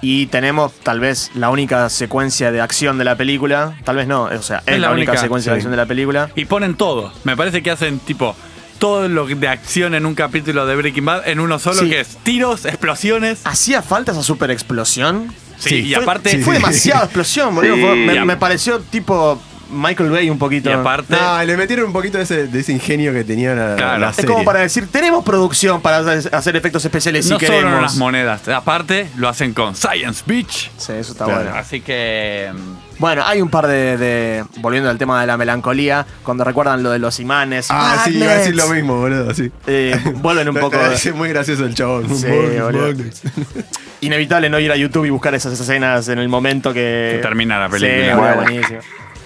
[0.02, 3.78] Y tenemos tal vez la única secuencia de acción de la película.
[3.84, 6.32] Tal vez no, o sea, es, la, única, secuencia de acción de la película.
[6.36, 7.12] Y ponen todo.
[7.24, 8.36] Me parece que hacen tipo
[8.80, 11.90] todo lo de acción en un capítulo de Breaking Bad en uno solo, Sí.
[11.90, 13.42] que es tiros, explosiones.
[13.46, 15.34] ¿Hacía falta esa super explosión?
[15.58, 16.30] Sí, y Fue- aparte.
[16.32, 16.38] sí.
[16.40, 17.96] Fue demasiada explosión, boludo.
[17.96, 20.70] Me, pareció tipo Michael Bay un poquito.
[20.70, 21.16] Y aparte.
[21.16, 24.00] No, le metieron un poquito de ese, de ese ingenio que tenía la, Claro.
[24.00, 27.76] la Es como para decir, tenemos producción para hacer efectos especiales no si solo queremos.
[27.78, 28.48] en las monedas.
[28.50, 30.70] Aparte, lo hacen con Science Beach.
[30.78, 31.44] Sí, eso está Claro.
[31.46, 31.56] bueno.
[31.58, 32.52] Así que.
[32.98, 36.92] Bueno, hay un par de, de- Volviendo al tema de la melancolía, cuando recuerdan lo
[36.92, 37.68] de los imanes.
[37.70, 39.52] Ah, sí, iba a decir lo mismo, boludo, sí.
[39.68, 40.78] eh, vuelven un poco.
[40.80, 42.08] Es muy gracioso el chabón.
[42.16, 42.94] Sí, boludo.
[44.02, 47.14] Inevitable no ir a YouTube y buscar esas escenas en el momento que.
[47.18, 47.94] Que termina la película.
[47.96, 48.42] Sí, boludo, Bueno.
[48.44, 48.80] buenísimo.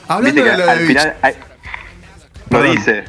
[0.08, 0.88] Hablando Viste de lo de al Beach.
[0.88, 1.14] final.
[1.22, 1.34] hay-
[2.50, 2.76] lo Perdón.
[2.76, 3.04] dice.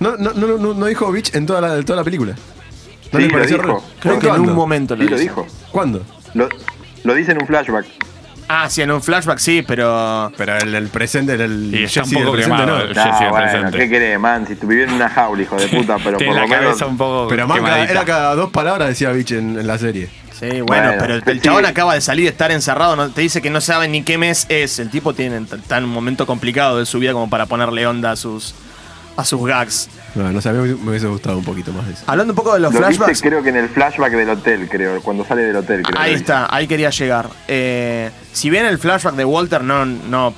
[0.00, 2.32] No, no, no, no, no dijo Beach en toda la, toda la película.
[2.32, 3.68] ¿No Sí, les lo pareció dijo.
[3.68, 3.82] raro?
[4.00, 4.50] Creo que en ¿Cuándo?
[4.50, 5.46] un momento lo Sí, lo dijo.
[5.70, 6.02] ¿Cuándo?
[6.34, 6.48] Lo,
[7.04, 7.86] lo dice en un flashback.
[8.48, 10.32] Ah, sí, en un flashback sí, pero.
[10.36, 12.84] Pero el, el presente era el Y está un Jesse del poco presente, quemado no.
[12.84, 13.78] el- No, Jesse del bueno, presente.
[13.78, 14.46] ¿qué querés, man?
[14.46, 16.64] Si tú vivías en una jaula, hijo de puta, pero Tiene por la lo menos.
[16.64, 17.26] cabeza un poco.
[17.28, 17.92] Pero más cada- quemadita.
[17.92, 20.08] era cada dos palabras decía Beach en, en la serie.
[20.32, 21.40] Sí, bueno, Bueno, pero el sí.
[21.40, 24.18] chabón acaba de salir de estar encerrado, no, te dice que no sabe ni qué
[24.18, 24.78] mes es.
[24.78, 28.10] El tipo tiene está en un momento complicado de su vida como para ponerle onda
[28.12, 28.54] a sus
[29.16, 29.88] a sus gags.
[30.16, 32.02] No, no sé, a mí me hubiese gustado un poquito más de eso.
[32.06, 33.20] Hablando un poco de los Lo viste, flashbacks.
[33.20, 35.02] creo que en el flashback del hotel, creo.
[35.02, 36.00] Cuando sale del hotel, creo.
[36.00, 37.28] Ahí está, ahí quería llegar.
[37.48, 40.32] Eh, si bien el flashback de Walter no, no,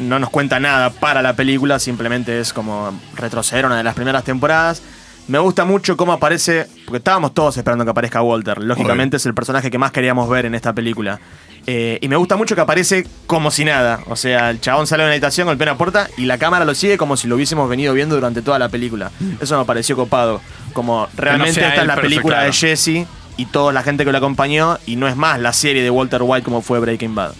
[0.00, 4.22] no nos cuenta nada para la película, simplemente es como retroceder una de las primeras
[4.24, 4.82] temporadas.
[5.28, 8.58] Me gusta mucho cómo aparece, porque estábamos todos esperando que aparezca Walter.
[8.58, 11.20] Lógicamente es el personaje que más queríamos ver en esta película.
[11.66, 14.00] Eh, y me gusta mucho que aparece como si nada.
[14.08, 16.74] O sea, el chabón sale de una habitación, golpea una puerta y la cámara lo
[16.74, 19.10] sigue como si lo hubiésemos venido viendo durante toda la película.
[19.40, 20.40] Eso me pareció copado.
[20.72, 22.46] Como realmente sea esta es la película claro.
[22.46, 23.06] de Jesse
[23.36, 26.22] y toda la gente que lo acompañó y no es más la serie de Walter
[26.22, 27.32] White como fue Breaking Bad.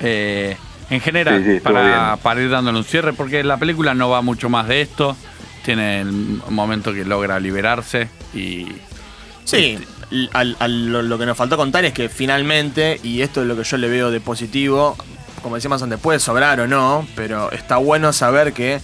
[0.00, 0.56] Eh,
[0.90, 4.08] en general, Sí, sí, estuvo para, para ir dándole un cierre, porque la película no
[4.08, 5.16] va mucho más de esto.
[5.68, 8.68] Tiene el momento que logra liberarse y.
[9.44, 9.78] Sí,
[10.32, 13.54] al- al- lo, lo que nos faltó contar es que finalmente, y esto es lo
[13.54, 14.96] que yo le veo de positivo,
[15.42, 18.80] como decíamos antes, puede sobrar o no, pero está bueno saber que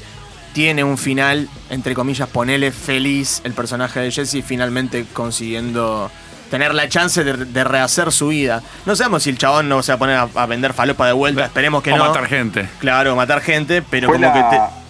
[0.52, 6.10] tiene un final, entre comillas, ponele feliz el personaje de Jesse finalmente consiguiendo
[6.50, 8.62] tener la chance de, de rehacer su vida.
[8.84, 11.14] No sabemos si el chabón no se va a poner a, a vender falopa de
[11.14, 12.08] vuelta, esperemos que o no.
[12.08, 12.68] matar gente.
[12.78, 14.83] Claro, matar gente, pero Fue como que te...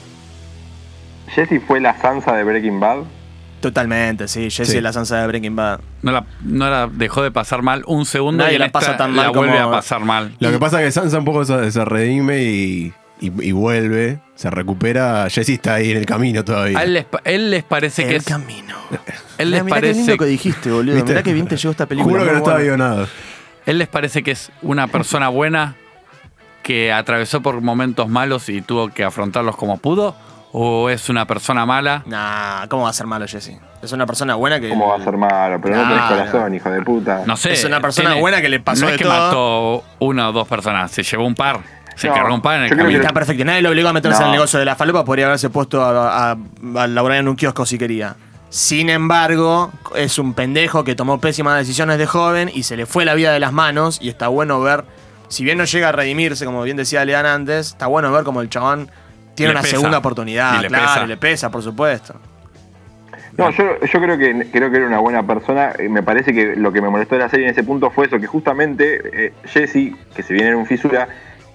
[1.37, 1.47] la...
[1.47, 2.99] Jesse fue la Sansa de Breaking Bad.
[3.61, 4.77] Totalmente, sí, Jesse Sí.
[4.77, 5.81] es la Sansa de Breaking Bad.
[6.03, 8.97] No la, no la dejó de pasar mal un segundo Nadie y la esta pasa
[8.97, 10.35] tan mal la vuelve como- a pasar mal.
[10.39, 14.19] Lo que pasa es que Sansa un poco se, se redime y, y- y vuelve,
[14.35, 15.27] se recupera.
[15.31, 16.79] Jesse está ahí en el camino todavía.
[16.79, 18.25] A él les, él les parece que el es.
[18.25, 18.75] camino.
[19.39, 20.19] Él les Mirá qué lindo parece.
[20.19, 20.95] que dijiste, boludo.
[20.95, 21.11] ¿Viste?
[21.11, 22.13] Mirá que bien te llegó esta película.
[22.19, 22.69] Juro que no estaba buena.
[22.77, 23.09] guionado.
[23.67, 25.75] Él les parece que es una persona buena
[26.63, 30.15] que atravesó por momentos malos y tuvo que afrontarlos como pudo.
[30.57, 32.05] ¿O es una persona mala?
[32.07, 33.59] Nah, ¿cómo va a ser malo Jesse?
[33.83, 34.69] Es una persona buena que.
[34.69, 35.59] ¿Cómo va a ser malo?
[35.61, 36.17] Pero no tenés Claro.
[36.31, 37.23] corazón, hijo de puta.
[37.27, 37.53] No sé.
[37.55, 39.13] Es una persona buena que le pasó No de es que todo.
[39.81, 41.59] mató una o dos personas, se llevó un par.
[41.97, 42.89] Se No, cargó un par en el camino.
[42.91, 43.45] que- Está perfecto.
[43.45, 44.27] Nadie lo obligó a meterse No.
[44.27, 45.05] en el negocio de la falopa.
[45.05, 46.37] Podría haberse puesto a, a,
[46.77, 48.15] a laburar en un kiosco si quería.
[48.49, 53.05] Sin embargo, es un pendejo que tomó pésimas decisiones de joven y se le fue
[53.05, 53.99] la vida de las manos.
[54.01, 54.85] Y está bueno ver,
[55.27, 58.41] si bien no llega a redimirse, como bien decía Lean antes, está bueno ver como
[58.41, 58.89] el chabón
[59.35, 59.77] tiene una pesa.
[59.77, 60.59] segunda oportunidad.
[60.59, 61.05] Y le claro, pesa.
[61.05, 62.15] y le pesa, por supuesto.
[63.37, 65.73] No, yo, yo creo que creo que era una buena persona.
[65.79, 68.07] Eh, Me parece que lo que me molestó de la serie en ese punto fue
[68.07, 71.09] eso, que justamente eh, Jesse, que se viene en un fisura,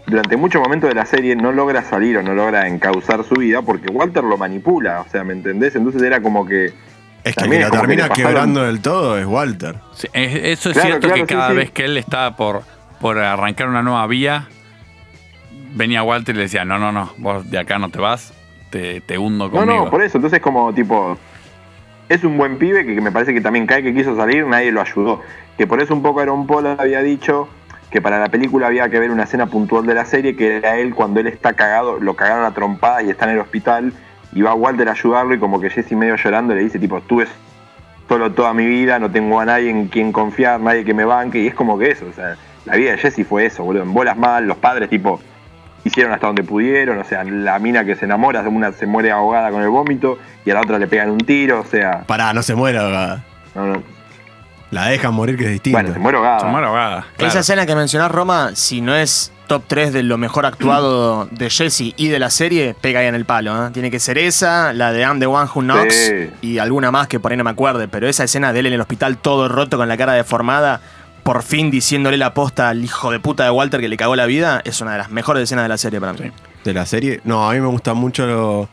[0.05, 3.61] durante muchos momentos de la serie no logra salir o no logra encauzar su vida
[3.61, 5.75] porque Walter lo manipula, o sea, ¿me entendés?
[5.75, 6.73] Entonces era como que...
[7.23, 9.75] Es que que que termina pasaron- quebrando del todo es Walter.
[9.93, 11.55] Sí, es- eso es Claro, cierto claro, que sí, cada sí.
[11.55, 12.63] vez que él estaba por,
[12.99, 14.47] por arrancar una nueva vía,
[15.73, 18.34] venía Walter y le decía, no, no, no, vos de acá no te vas,
[18.69, 19.86] te, te hundo No, conmigo.
[19.86, 20.17] no, por eso.
[20.17, 21.17] Entonces como tipo...
[22.08, 24.71] Es un buen pibe que, que me parece que también cae que quiso salir, nadie
[24.71, 25.21] lo ayudó.
[25.60, 27.47] Que por eso un poco Aaron Paul había dicho
[27.91, 30.77] que para la película había que ver una escena puntual de la serie, que era
[30.77, 33.93] él cuando él está cagado, lo cagaron a trompadas y está en el hospital,
[34.34, 37.27] y va Walter a ayudarlo y como que Jesse medio llorando le dice tipo, estuve
[38.08, 41.39] solo toda mi vida, no tengo a nadie en quien confiar, nadie que me banque,
[41.41, 43.93] y es como que eso, o sea, la vida de Jesse fue eso, boludo, en
[43.93, 45.19] bolas mal, los padres tipo
[45.89, 49.52] hicieron hasta donde pudieron, o sea, la mina que se enamora, una se muere ahogada
[49.52, 52.41] con el vómito y a la otra le pegan un tiro, o sea, Pará, no
[52.41, 53.23] se muere ahogada.
[53.56, 53.84] no, no.
[54.71, 55.78] La dejan morir que es distinto.
[55.80, 56.39] bueno, se muere ahogada.
[56.41, 57.30] Se muere ahogada, claro.
[57.32, 61.49] Esa escena que mencionás, Roma, si no es top 3 de lo mejor actuado de
[61.49, 63.65] Jesse y de la serie, pega ahí en el palo.
[63.65, 63.71] ¿eh?
[63.73, 66.30] Tiene que ser esa, la de I'm the One Who Knocks Sí.
[66.41, 67.88] y alguna más que por ahí no me acuerde.
[67.88, 70.82] Pero esa escena de él en el hospital todo roto con la cara deformada,
[71.29, 74.25] por fin diciéndole la posta al hijo de puta de Walter que le cagó la
[74.25, 76.31] vida, es una de las mejores escenas de la serie para mí.
[76.63, 77.21] De la serie.
[77.23, 78.67] No, a mí me gusta mucho lo-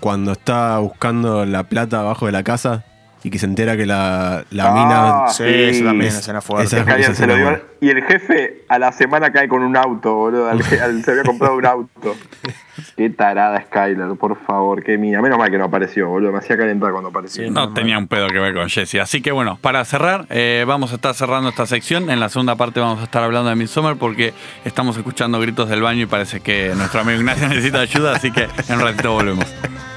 [0.00, 2.84] cuando está buscando la plata abajo de la casa
[3.24, 5.28] y que se entera que la, la Ah, mina.
[5.32, 5.76] Sí, Sí.
[5.78, 6.66] eso también es Es- escena fuerte.
[6.66, 9.76] esa- Skyler esa se lo dio y el jefe a la semana cae con un
[9.76, 10.48] auto, boludo.
[10.48, 12.14] al- al- se había comprado un auto.
[12.96, 15.22] Qué tarada Skyler, por favor, qué mina.
[15.22, 16.32] Menos mal que no apareció, boludo.
[16.32, 17.44] Me hacía calentar cuando apareció.
[17.44, 18.96] Sí, No tenía un pedo que ver con Jesse.
[18.96, 22.10] Así que bueno, para cerrar, eh, vamos a estar cerrando esta sección.
[22.10, 24.34] En la segunda parte vamos a estar hablando de Midsommar porque
[24.64, 28.42] estamos escuchando gritos del baño y parece que nuestro amigo Ignacio necesita ayuda, así que
[28.68, 29.46] en un ratito volvemos.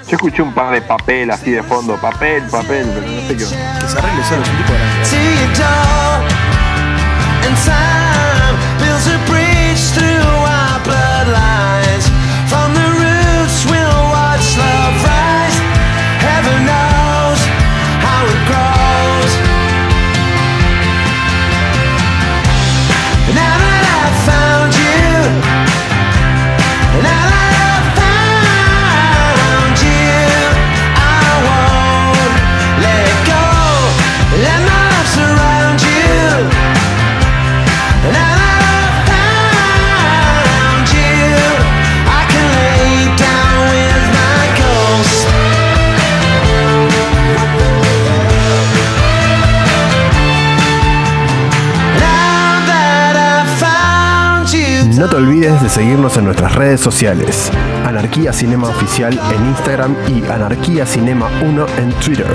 [0.08, 1.98] Yo escuché un par de papel así de fondo.
[1.98, 3.44] Papel, papel, pero no sé qué.
[3.44, 5.06] Que se arregle solo, es un tipo grande.
[55.08, 57.50] No te olvides de seguirnos en nuestras redes sociales.
[57.86, 62.28] Anarquía Cinema Oficial en Instagram y Anarquía Cinema 1 en Twitter.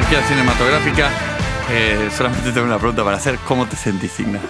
[0.00, 1.10] Anarquía Cinematográfica.
[1.70, 3.36] Eh, solamente tengo una pregunta para hacer.
[3.46, 4.40] ¿Cómo te sentís, Igna?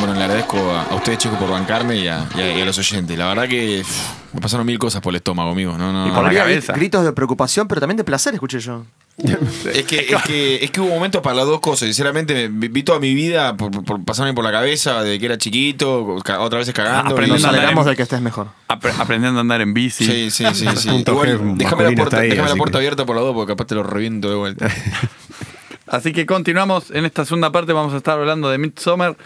[0.00, 2.64] Bueno, le agradezco a, a ustedes, chicos, por bancarme y a, y a- y a
[2.64, 3.16] los oyentes.
[3.16, 5.78] La verdad que pff, me pasaron mil cosas por el estómago, amigo.
[5.78, 6.14] No, no, Y no.
[6.16, 6.72] por la cabeza.
[6.72, 8.84] Gritos de preocupación, pero también de placer, escuché yo.
[9.74, 11.86] Es que, es, que, es que hubo momentos para las dos cosas.
[11.86, 15.36] Sinceramente, me- vi toda mi vida por, por pasarme por la cabeza desde que era
[15.38, 17.10] chiquito, otras veces cagando.
[17.14, 18.48] Aprendiendo Nos alegramos en- de que estés mejor.
[18.68, 20.04] Apre- aprendiendo a andar en bici.
[20.04, 20.66] Sí, sí, sí.
[20.76, 21.04] sí.
[21.06, 23.34] Igual, déjame la puerta, está ahí, déjame la así puerta que- abierta por la dos
[23.34, 24.68] porque capaz te lo reviento de vuelta.
[25.90, 26.90] Así que continuamos.
[26.90, 29.16] En esta segunda parte vamos a estar hablando de Midsommar,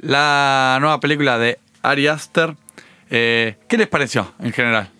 [0.00, 2.56] la nueva película de Ari Aster.
[3.08, 4.90] Eh, ¿Qué les pareció en general?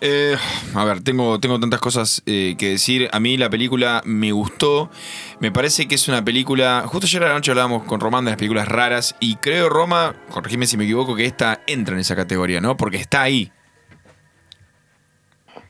[0.00, 0.36] Eh,
[0.74, 3.08] a ver, tengo, tengo tantas cosas eh, que decir.
[3.12, 4.90] A mí la película me gustó.
[5.40, 6.84] Me parece que es una película.
[6.86, 9.16] Justo ayer a la noche hablábamos con Román de las películas raras.
[9.20, 12.76] Y creo, Roma, corregime si me equivoco, que esta entra en esa categoría, ¿no?
[12.76, 13.52] Porque está ahí.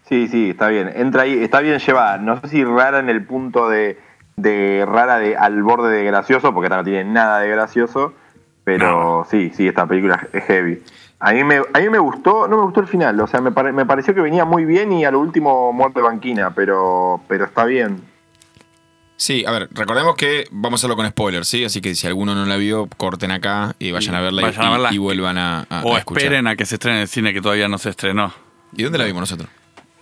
[0.09, 0.91] Sí, sí, está bien.
[0.95, 2.19] Entra ahí, está bien llevada.
[2.19, 3.99] No sé si rara en el punto de,
[4.37, 8.15] de rara de al borde de gracioso, porque esta no tiene nada de gracioso.
[8.77, 10.83] Pero sí, sí, esta película es heavy.
[11.21, 13.51] A mí, me, a mí me gustó, no me gustó el final, o sea, me,
[13.51, 17.45] pare- me pareció que venía muy bien y a lo último muerte banquina, pero, pero
[17.47, 18.01] está bien.
[19.17, 21.65] Sí, a ver, recordemos que vamos a hacerlo con spoilers, ¿sí?
[21.65, 24.65] Así que si alguno no la vio, corten acá y vayan a verla, y- Vayan
[24.65, 24.89] a verla.
[24.93, 26.23] Y, y vuelvan a, a- o a escuchar.
[26.23, 28.33] esperen a que se estrene en el cine que todavía no se estrenó.
[28.77, 29.49] ¿Y dónde la vimos nosotros?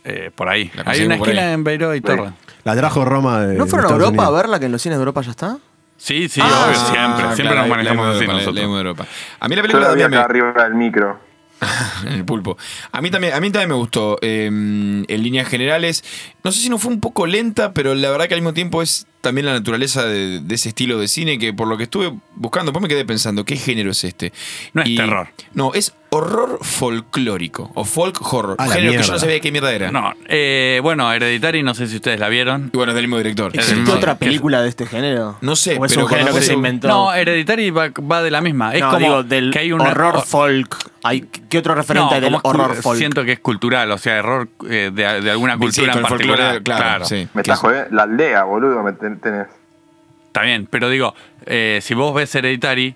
[0.05, 0.71] Eh, por ahí.
[0.75, 1.55] La Hay una esquina ahí.
[1.55, 2.31] en Beiró y Torre.
[2.65, 3.57] La trajo Roma de.
[3.57, 5.59] ¿No fueron a Europa a verla, que en los cines de Europa ya está?
[5.97, 7.25] Sí, sí, Ah, obvio, siempre.
[7.35, 8.55] Siempre claro, nos manejamos así la- nosotros.
[8.55, 9.07] de Europa.
[9.41, 11.21] A mí la película la vi también acá me, arriba del micro.
[12.07, 12.59] en el pulpo.
[12.93, 14.19] A mí también, a mí también me gustó.
[14.21, 16.05] eh, en líneas generales,
[16.45, 18.83] no sé si no fue un poco lenta, pero la verdad que al mismo tiempo
[18.83, 22.13] es también la naturaleza de, de ese estilo de cine que por lo que estuve
[22.35, 24.33] buscando, pues me quedé pensando, ¿qué género es este?
[24.75, 25.29] No es terror.
[25.55, 28.57] No, es horror folclórico o folk horror.
[28.59, 29.91] A la género que yo no sabía qué mierda era.
[29.91, 32.71] No, eh, bueno, Hereditary, no sé si ustedes la vieron.
[32.73, 33.51] Y bueno, es del mismo director.
[33.55, 35.37] Es ¿Existe otra película de este género?
[35.41, 36.89] No sé, ¿O es pero un género que se inventó?
[36.89, 38.75] No, Hereditary va, va de la misma.
[38.75, 40.77] Es No, como digo, del que hay un horror folk.
[41.03, 42.99] Hay, ¿Qué otro referente No, hay del como es cul- horror folk?
[42.99, 46.05] Siento que es cultural, o sea, error eh, de, de alguna Sí, cultura con en
[46.05, 46.63] el folclore, particular.
[46.81, 47.29] claro, sí.
[47.35, 47.89] Me Que está es- jodiendo.
[47.95, 49.47] La aldea, boludo, me ten- tenés.
[50.27, 51.15] Está bien, pero digo,
[51.47, 52.95] eh, si vos ves Hereditary,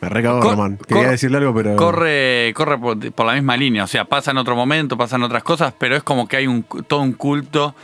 [0.00, 0.78] Me recagó Román.
[0.86, 1.76] Quería decirle algo, pero.
[1.76, 3.84] corre, corre por, por la misma línea.
[3.84, 6.64] O sea, pasa en otro momento, pasan otras cosas, pero es como que hay un,
[6.86, 7.74] todo un culto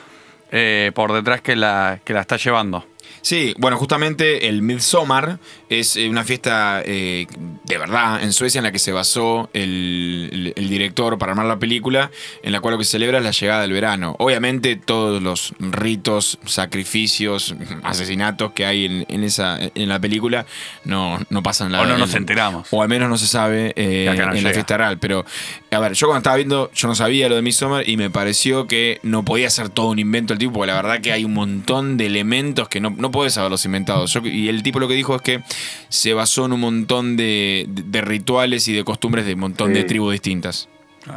[0.53, 2.85] eh, por detrás que la, que la está llevando.
[3.21, 5.39] Sí, bueno, justamente el Midsommar
[5.81, 7.27] es eh, una fiesta eh,
[7.65, 11.47] de verdad en Suecia en la que se basó el, el- el director para armar
[11.47, 12.11] la película,
[12.43, 14.17] en la cual lo que se celebra es la llegada del verano.
[14.19, 20.47] Obviamente todos los ritos, sacrificios, asesinatos que hay en, en esa, en la película
[20.85, 22.69] no, no pasan la O no nos en- enteramos.
[22.71, 24.99] O al menos no se sabe eh, no en la fiesta real.
[24.99, 25.25] Pero,
[25.71, 28.67] a ver, yo cuando estaba viendo, yo no sabía lo de Midsommar y me pareció
[28.67, 31.35] que no podía ser todo un invento el tipo, porque la verdad que hay un
[31.35, 34.07] montón de elementos que no, no puedes haberlos inventado.
[34.07, 35.43] Yo- y el tipo lo que dijo es que
[35.89, 39.73] se basó en un montón de, de- de rituales y de costumbres de un montón
[39.73, 40.69] de tribus distintas.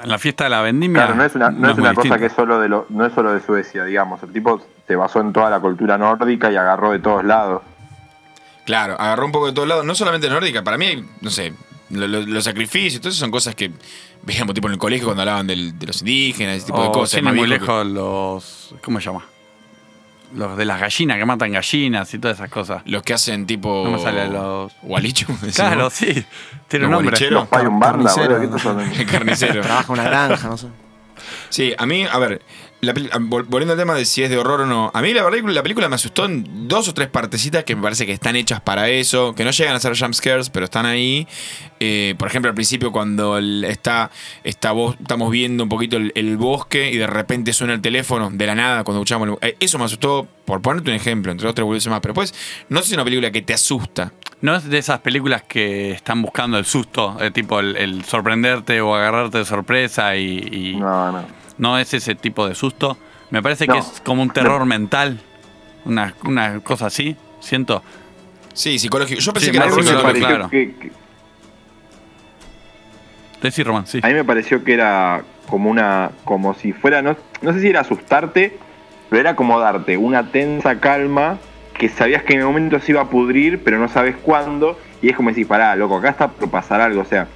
[0.04, 1.04] La fiesta de la vendimia.
[1.04, 3.06] Claro, no es una, no es muy una cosa que es solo de lo, no
[3.06, 4.22] es solo de Suecia, digamos.
[4.22, 7.62] El tipo se basó en toda la cultura nórdica y agarró de todos lados.
[8.66, 11.54] Claro, agarró un poco de todos lados, no solamente nórdica, para mí, no sé,
[11.90, 13.72] lo- lo- los sacrificios, todo eso son cosas que
[14.24, 16.92] veíamos tipo en el colegio cuando hablaban del- de los indígenas, ese tipo de O
[16.92, 17.22] cosas.
[17.22, 18.76] más muy viejo que- lejos los.
[18.84, 19.24] ¿Cómo se llama?
[20.34, 22.82] Los de las gallinas que matan gallinas y todas esas cosas.
[22.86, 23.84] Los que hacen tipo.
[23.86, 25.26] No me sale los- Gualicho.
[25.42, 25.56] decimos.
[25.56, 26.26] Claro, sí.
[26.68, 27.12] Tiene un Los nombre.
[27.18, 27.48] bolicheros.
[27.52, 28.82] Hay un banda, carnicero.
[28.82, 29.62] El carnicero.
[29.62, 30.68] Trabaja en una granja, no sé.
[31.50, 32.42] Sí, a mí, a ver,
[32.82, 35.40] la volviendo al tema de si es de horror o no, a mí la verdad
[35.40, 38.36] que la película me asustó en dos o tres partecitas que me parece que están
[38.36, 41.28] hechas para eso, que no llegan a ser jump scares, pero están ahí.
[41.80, 44.12] Eh, por ejemplo, al principio cuando el- está,
[44.44, 48.30] está vos, estamos viendo un poquito el, el bosque y de repente suena el teléfono
[48.32, 51.48] de la nada cuando escuchamos el- eh, eso me asustó, por ponerte un ejemplo, entre
[51.48, 52.34] otros boludeces más, pero pues
[52.70, 54.14] no sé si es una película que te asusta.
[54.42, 58.82] No es de esas películas que están buscando el susto, eh, tipo el, el sorprenderte
[58.82, 61.37] o agarrarte de sorpresa y, y No, no.
[61.58, 62.98] No es ese tipo de susto.
[63.30, 63.74] Me parece No.
[63.74, 65.20] que es como un terror mental,
[65.86, 67.84] una, una cosa así, siento.
[68.54, 69.20] Sí, psicológico.
[69.22, 70.28] Yo pensé Sí, que era psicológico.
[70.28, 70.50] claro.
[70.50, 70.92] que,
[73.42, 74.00] Decí, Román, sí.
[74.02, 76.12] A mí me pareció que era como una.
[76.24, 77.02] como si fuera.
[77.02, 78.58] No, no sé si era asustarte,
[79.10, 81.38] pero era como darte una tensa calma
[81.78, 84.80] que sabías que en el momento se iba a pudrir, pero no sabes cuándo.
[85.04, 87.02] Y es como decir, pará, loco, acá está por pasar algo.
[87.02, 87.28] O sea,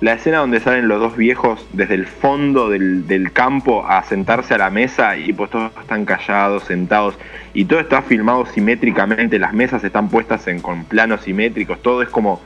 [0.00, 4.54] la escena donde salen los dos viejos desde el fondo del, del campo a sentarse
[4.54, 7.14] a la mesa y pues todos están callados, sentados.
[7.54, 12.08] Y todo está filmado simétricamente, las mesas están puestas en, con planos simétricos, todo es
[12.08, 12.42] como.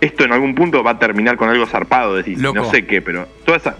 [0.00, 2.56] Esto en algún punto va a terminar con algo zarpado, decís, Loco.
[2.60, 3.76] no sé qué, pero toda esa,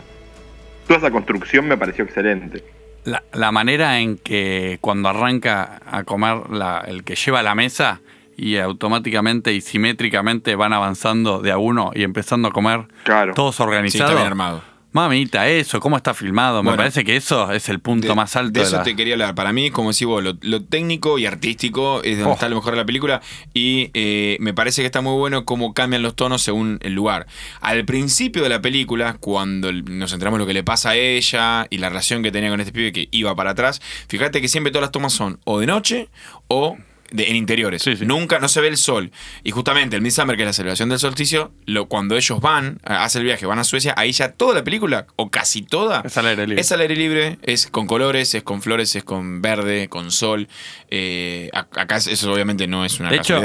[0.86, 2.62] toda esa construcción me pareció excelente.
[3.04, 8.00] La, la manera en que cuando arranca a comer la- el que lleva la mesa
[8.42, 13.34] y automáticamente y simétricamente van avanzando de a uno y empezando a comer Claro.
[13.34, 14.10] todos Sí, organizados.
[14.10, 14.62] está bien armado.
[14.92, 16.64] Mamita, eso, ¿cómo está filmado?
[16.64, 18.96] Me parece que eso es el punto De- más alto De de, eso la- te
[18.96, 19.36] quería hablar.
[19.36, 22.34] Para mí, como decís vos, lo, lo técnico y artístico es donde Oh.
[22.34, 23.20] está lo mejor de la película.
[23.54, 27.26] Y eh, me parece que está muy bueno cómo cambian los tonos según el lugar.
[27.60, 31.78] Al principio de la película, cuando nos enteramos lo que le pasa a ella y
[31.78, 34.82] la relación que tenía con este pibe que iba para atrás, fíjate que siempre todas
[34.86, 36.08] las tomas son o de noche
[36.48, 36.76] o
[37.10, 37.82] de- en interiores.
[37.82, 38.06] Sí, sí.
[38.06, 39.10] Nunca, no se ve el sol.
[39.44, 43.04] Y justamente el Midsummer, que es la celebración del solsticio, lo, cuando ellos van, a-
[43.04, 46.16] hacen el viaje, van a Suecia, ahí ya toda la película, o casi toda, Es
[46.18, 46.60] al aire libre.
[46.60, 50.48] es al aire libre, es con colores, es con flores, es con verde, con sol.
[50.90, 53.40] Eh, acá eso obviamente no es una De hecho,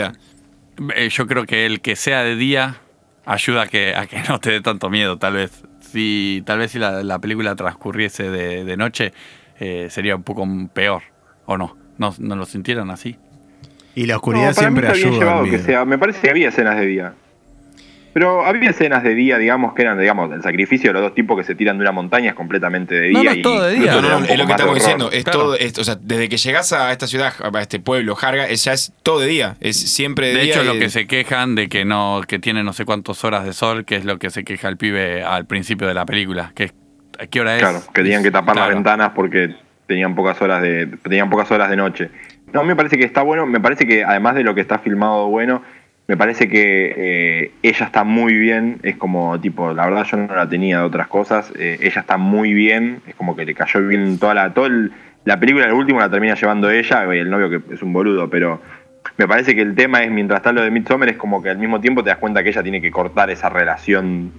[0.96, 2.78] eh, yo creo que el que sea de día
[3.26, 5.64] ayuda a que, a que no te dé tanto miedo, tal vez.
[5.92, 9.14] Si, tal vez si la, la película transcurriese de, de noche,
[9.60, 11.04] eh, sería un poco peor,
[11.46, 11.78] ¿o no?
[11.98, 13.18] ¿No, no lo sintieron así?
[13.96, 15.20] Y la No, oscuridad mí siempre bien ayuda.
[15.20, 15.64] llevado al que miedo.
[15.66, 15.86] sea.
[15.86, 17.14] Me parece que había escenas de día.
[18.14, 21.38] Pero había escenas de día, digamos, que eran, digamos, el sacrificio de los dos tipos
[21.38, 23.32] que se tiran de una montaña es completamente de No, día.
[23.32, 23.92] no, y todo de día.
[23.92, 25.12] No, no, no, es lo que de estamos diciendo.
[25.12, 25.40] Es Claro.
[25.40, 28.64] todo, es- o sea, desde que llegas a esta ciudad, a este pueblo, Jarga, es,
[28.64, 29.58] ya es todo de día.
[29.60, 30.54] Es siempre de, De día.
[30.54, 33.44] hecho, y- lo que se quejan de que no que tiene no sé cuántas horas
[33.44, 36.54] de sol, que es lo que se queja el pibe al principio de la película.
[36.56, 36.72] Que,
[37.20, 37.62] ¿A qué hora es?
[37.62, 39.56] Claro, que tenían que tapar las ventanas porque
[39.88, 42.10] tenían pocas horas de tenían pocas horas de noche.
[42.56, 45.28] No, me parece que está bueno, me parece que además de lo que está filmado
[45.28, 45.62] bueno,
[46.08, 50.34] me parece que eh, ella está muy bien, es como tipo, la verdad yo no
[50.34, 53.86] la tenía de otras cosas, eh, ella está muy bien, es como que le cayó
[53.86, 54.70] bien toda la todo
[55.26, 58.62] la película, el último la termina llevando ella, el novio que es un boludo, pero
[59.18, 61.58] me parece que el tema es mientras está lo de Midsommar es como que al
[61.58, 64.32] mismo tiempo te das cuenta que ella tiene que cortar esa relación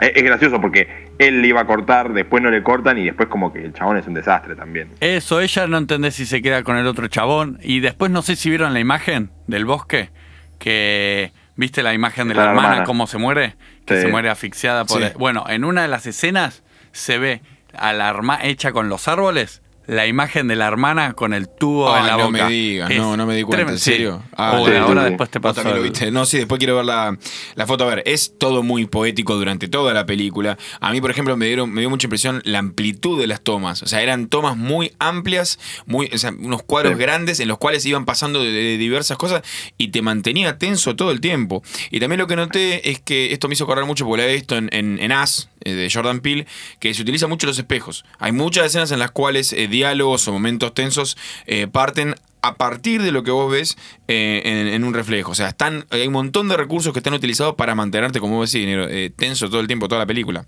[0.00, 3.52] es, gracioso porque él le iba a cortar, después no le cortan y después como
[3.52, 4.90] que el chabón es un desastre también.
[5.00, 7.58] Eso, ella no entendés si se queda con el otro chabón.
[7.62, 10.10] Y después no sé si vieron la imagen del bosque.
[10.58, 12.84] Que viste la imagen de la la hermana, hermana.
[12.84, 13.56] cómo se muere.
[13.86, 14.02] Que Sí.
[14.02, 15.02] se muere asfixiada por.
[15.02, 15.08] Sí.
[15.18, 17.42] Bueno, en una de las escenas se ve
[17.76, 19.62] a la hermana hecha con los árboles.
[19.86, 22.46] La imagen de la hermana con el tubo Ay, en la no boca.
[22.48, 23.90] me digas, Es no, no me di cuenta, ¿en sí.
[23.92, 24.22] serio?
[24.34, 25.10] Ah, Uy, sí, ahora sí, sí.
[25.10, 26.10] después te también lo viste.
[26.10, 27.18] No, sí, después quiero ver la,
[27.54, 27.84] la foto.
[27.84, 30.56] A ver, es todo muy poético durante toda la película.
[30.80, 33.82] A mí, por ejemplo, me, dieron, me dio mucha impresión la amplitud de las tomas.
[33.82, 36.98] O sea, eran tomas muy amplias, muy, o sea, unos cuadros Sí.
[36.98, 39.42] grandes en los cuales iban pasando de, de diversas cosas
[39.76, 41.62] y te mantenía tenso todo el tiempo.
[41.90, 44.34] Y también lo que noté es que esto me hizo correr mucho porque lo había
[44.36, 46.46] visto en, en, en As, eh, de Jordan Peele,
[46.80, 48.04] que se utilizan mucho los espejos.
[48.18, 51.16] Hay muchas escenas en las cuales eh, diálogos o momentos tensos
[51.46, 55.32] eh, parten a partir de lo que vos ves eh, en, un reflejo.
[55.32, 58.52] O sea, están, hay un montón de recursos que están utilizados para mantenerte, como vos
[58.52, 60.44] decís, eh, tenso todo el tiempo, toda la película.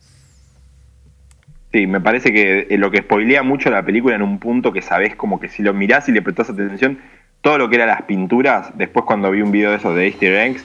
[1.73, 5.17] Sí, me parece que lo que spoilea mucho la película en un punto que sabés
[5.17, 6.99] como que si lo mirás y le prestás atención,
[7.41, 10.35] todo lo que eran las pinturas, después cuando vi un video de esos de Easter
[10.35, 10.65] eggs,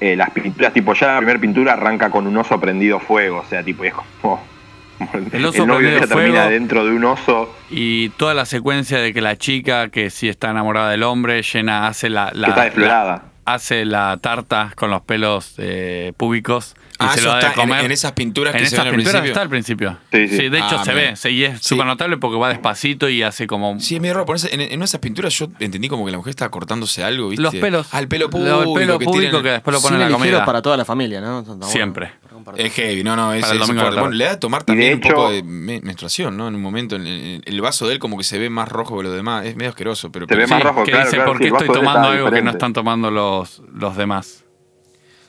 [0.00, 3.62] las pinturas, tipo ya la primera pintura arranca con un oso prendido fuego, o sea,
[3.62, 4.51] tipo es como...
[5.32, 6.50] El oso novio de prendido ella termina fuego.
[6.50, 10.50] dentro de un oso Y toda la secuencia de que la chica, que sí está
[10.50, 13.12] enamorada del hombre, llena, hace la, la- que está desflorada.
[13.16, 17.46] la- hace la tarta con los pelos eh, púbicos y Ah, se lo da de
[17.46, 17.84] en- comer.
[17.84, 19.32] en esas pinturas que En se esas ven al pinturas principio.
[19.32, 19.98] está al principio.
[20.12, 20.48] Sí, sí.
[20.48, 21.10] de hecho Ah, se mira.
[21.10, 21.70] ve, sí, y es Sí.
[21.70, 23.80] súper notable porque va despacito y hace como...
[23.80, 24.26] Sí, es medio raro.
[24.26, 27.42] ponerse- En, en esas pinturas yo entendí como que la mujer estaba cortándose algo, ¿viste?
[27.42, 27.88] Los pelos.
[27.90, 28.62] Ah, el pelo Lo- público.
[28.62, 30.44] el pelo que público que después lo ponen en la comida.
[30.44, 31.40] para toda la familia, ¿no?
[31.40, 31.66] Está
[32.56, 34.00] Es heavy, no, no, es, Para el es domingo fuerte.
[34.00, 36.48] Bueno, le da a tomar también un hecho- poco de me- menstruación, ¿no?
[36.48, 38.96] En un momento, el, el- el vaso de él como que se ve más rojo
[38.98, 39.44] que los demás.
[39.46, 40.26] Es medio asqueroso, pero...
[40.26, 40.66] Se ve más sí.
[40.66, 43.62] rojo, que claro, dice, claro, ¿por qué estoy tomando algo que no están tomando los,
[43.74, 44.44] los demás?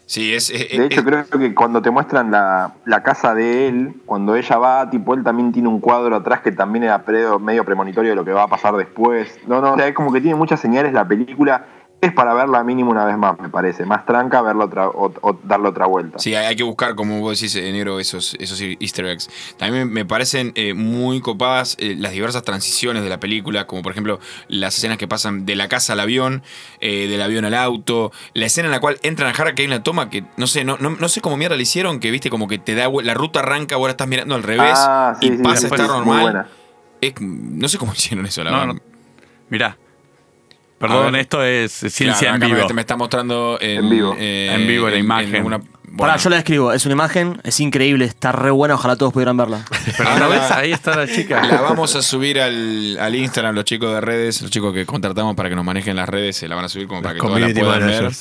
[0.06, 0.50] Sí, es...
[0.50, 4.36] es- De hecho, es- creo que cuando te muestran la, la casa de él, cuando
[4.36, 8.10] ella va, tipo, él también tiene un cuadro atrás que también era pre- medio premonitorio
[8.12, 9.40] de lo que va a pasar después.
[9.48, 11.66] No, no, o sea, es como que tiene muchas señales la película.
[12.04, 13.86] Es para verla mínimo una vez más, me parece.
[13.86, 16.20] Más tranca, verla otra, o, o darle otra vuelta.
[16.20, 19.30] Sí, hay que buscar, como vos decís, en negro, esos, esos easter eggs.
[19.58, 23.94] También me parecen eh, muy copadas eh, las diversas transiciones de la película, como por
[23.94, 26.44] ejemplo las escenas que pasan de la casa al avión,
[26.82, 29.68] eh, del avión al auto, la escena en la cual entran a Jara, que hay
[29.68, 32.30] una toma que no sé, no, no, no sé cómo mierda le hicieron, que viste
[32.30, 35.38] como que te da la ruta arranca, ahora estás mirando al revés Ah, sí, y
[35.38, 36.48] sí, pasa sí, a estar normal.
[37.02, 38.74] Es- no sé cómo hicieron eso, la No, verdad.
[38.74, 38.82] no.
[39.50, 39.78] Mirá.
[40.88, 42.70] Perdón, esto es ciencia Claro, en me- vivo.
[42.74, 44.16] Me, está mostrando en, En vivo.
[44.18, 45.46] eh, En vivo la imagen.
[45.46, 46.18] una- Pará, bueno.
[46.24, 46.74] yo la describo.
[46.74, 48.74] Es una imagen, es increíble, está re buena.
[48.74, 49.64] Ojalá todos pudieran verla.
[49.98, 51.44] Pero Ahora no ves, ahí está la chica.
[51.46, 55.36] La vamos a subir al, al Instagram, los chicos de redes, los chicos que contratamos
[55.36, 57.40] para que nos manejen las redes, se la van a subir como para que todas
[57.40, 58.12] la puedan ver.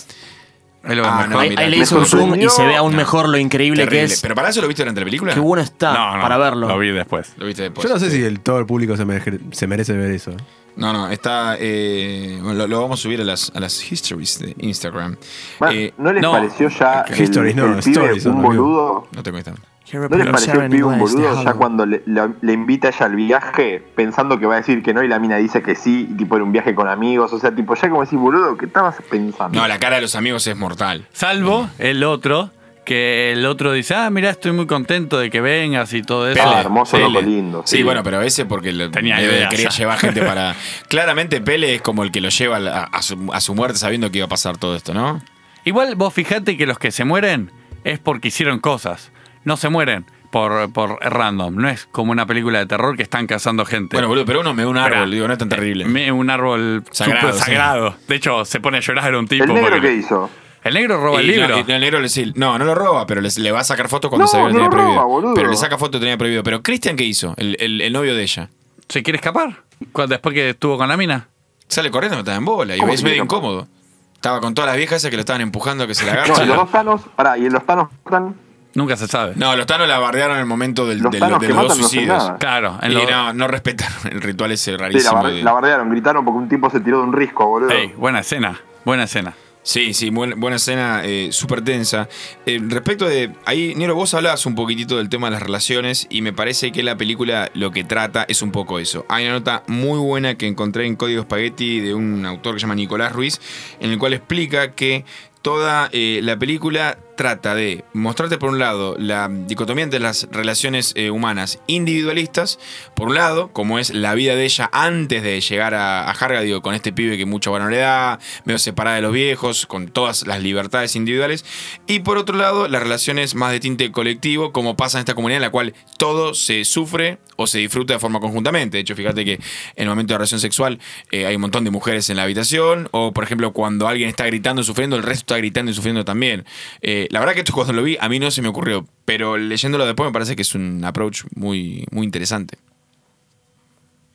[0.84, 1.28] Ahí lo ves Ah, mejor.
[1.30, 2.50] no, ahí, mira, ahí le me hice un zoom y sorprendió.
[2.50, 2.96] se ve aún No.
[2.98, 4.08] mejor lo increíble Terrible.
[4.08, 4.20] que es.
[4.20, 5.32] ¿Pero para eso lo viste durante la película?
[5.34, 6.66] Qué bueno está No, no, para verlo.
[6.68, 7.32] Lo vi después.
[7.36, 7.86] Lo viste después.
[7.86, 8.16] Yo no sé Sí.
[8.16, 10.32] si el, todo el público se merece, se merece ver eso.
[10.74, 11.56] No, no, está.
[11.60, 15.16] eh, bueno, lo, lo vamos a subir a las, a las histories de Instagram.
[15.60, 18.42] Bueno, Eh, ¿No les no, pareció ya el, Histories, no, el pibe stories son un
[18.42, 19.08] boludo?
[19.12, 19.62] no tengo Instagram.
[19.92, 23.06] ¿No les pareció el pibe un boludo ya cuando le, le- le invita a ella
[23.06, 26.08] al viaje pensando que va a decir que no y la mina dice que sí
[26.10, 27.32] y tipo era un viaje con amigos?
[27.32, 29.60] O sea, tipo ya como decir, boludo, ¿qué estabas pensando?
[29.60, 31.06] No, la cara de los amigos es mortal.
[31.12, 32.50] Salvo el otro
[32.84, 36.40] que el otro dice, ah, mira, estoy muy contento de que vengas y todo eso.
[36.42, 37.08] Ah, Pele, hermoso, Pele.
[37.10, 37.62] loco, lindo.
[37.64, 39.48] Sí, bueno, pero ese porque lo- Tenía ideas.
[39.50, 40.56] quería llevar gente para.
[40.88, 44.18] Claramente, Pele es como el que lo lleva a su, a su muerte sabiendo que
[44.18, 45.20] iba a pasar todo esto, ¿no?
[45.64, 47.52] Igual vos fijate que los que se mueren
[47.84, 49.12] es porque hicieron cosas.
[49.44, 51.56] No se mueren por, por random.
[51.56, 53.96] No es como una película de terror que están cazando gente.
[53.96, 55.84] Bueno, boludo, pero uno me da un árbol, Espera, digo, no es tan terrible.
[55.84, 57.38] Me- un árbol Sagrado, sí.
[57.40, 57.94] sagrado.
[58.08, 59.44] De hecho, se pone a llorar un tipo.
[59.44, 60.30] ¿El negro porque- qué hizo?
[60.64, 61.48] El negro roba el libro.
[61.48, 63.88] no, el negro le sí, no, no lo roba, pero le, le va a sacar
[63.88, 65.06] fotos cuando No, se ve que no tenía lo roba, prohibido.
[65.08, 65.34] boludo.
[65.34, 66.44] Pero le saca fotos que tenía prohibido.
[66.44, 67.34] Pero Cristian, ¿qué hizo?
[67.36, 68.48] El, el- el novio de ella.
[68.88, 69.64] ¿Se quiere escapar?
[70.06, 71.26] Después que estuvo con la mina.
[71.66, 72.76] Sale corriendo, está en bola.
[72.76, 73.66] Y ¿Cómo es medio incómodo.
[74.14, 76.20] Estaba con todas las viejas esas que lo estaban empujando a que se la No,
[76.20, 76.44] agachen.
[76.44, 78.36] y los dos Thanos, pará, y los Thanos matan.
[78.74, 79.34] Nunca se sabe.
[79.36, 81.62] No, los Thanos la bardearon en el momento del, Los del- Thanos de que los
[81.62, 82.24] dos matan no hacen suicidios.
[82.24, 82.38] nada.
[82.38, 85.14] Claro, en Y lo- no, no respetaron el ritual ese Sí, la, rarísimo.
[85.22, 87.70] bar- de- la bardearon, gritaron porque un tipo se tiró de un risco, boludo.
[87.70, 88.60] Ey, buena escena.
[88.84, 89.34] Buena escena.
[89.64, 92.08] Sí, sí, buen- buena escena, eh, súper tensa.
[92.46, 93.30] Eh, respecto de.
[93.44, 96.82] Ahí, Nero, vos hablabas un poquitito del tema de las relaciones y me parece que
[96.82, 99.06] la película lo que trata es un poco eso.
[99.08, 102.62] Hay una nota muy buena que encontré en Código Spaghetti de un autor que se
[102.64, 103.40] llama Nicolás Ruiz,
[103.78, 105.04] en el cual explica que
[105.42, 110.92] toda eh, la película trata de mostrarte por un lado la dicotomía entre las relaciones
[110.96, 112.58] eh, humanas individualistas,
[112.96, 116.40] por un lado, como es la vida de ella antes de llegar a, a Harga,
[116.40, 119.86] digo, con este pibe que mucha buena le da, medio separada de los viejos, con
[119.86, 121.44] todas las libertades individuales,
[121.86, 125.36] y por otro lado, las relaciones más de tinte colectivo, como pasa en esta comunidad
[125.36, 128.78] en la cual todo se sufre o se disfruta de forma conjuntamente.
[128.78, 129.40] De hecho, fíjate que en
[129.76, 130.80] el momento de relación sexual
[131.12, 134.26] eh, hay un montón de mujeres en la habitación, o por ejemplo, cuando alguien está
[134.26, 136.44] gritando y sufriendo, el resto está gritando y sufriendo también.
[136.80, 139.36] Eh, la verdad que esto cuando lo vi, a mí no se me ocurrió, pero
[139.36, 142.58] leyéndolo después me parece que es un approach muy, muy interesante.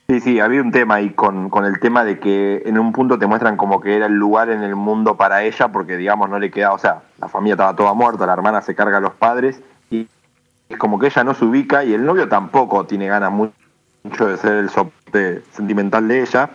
[0.08, 3.18] Sí, sí, había un tema ahí con, con el tema de que en un punto
[3.18, 6.38] te muestran como que era el lugar en el mundo para ella, porque digamos no
[6.38, 9.12] le queda, o sea, la familia estaba toda muerta, la hermana se carga a los
[9.14, 10.08] padres, y
[10.68, 13.50] es como que ella no se ubica y el novio tampoco tiene ganas mu-
[14.02, 16.50] mucho de ser el soporte sentimental de ella.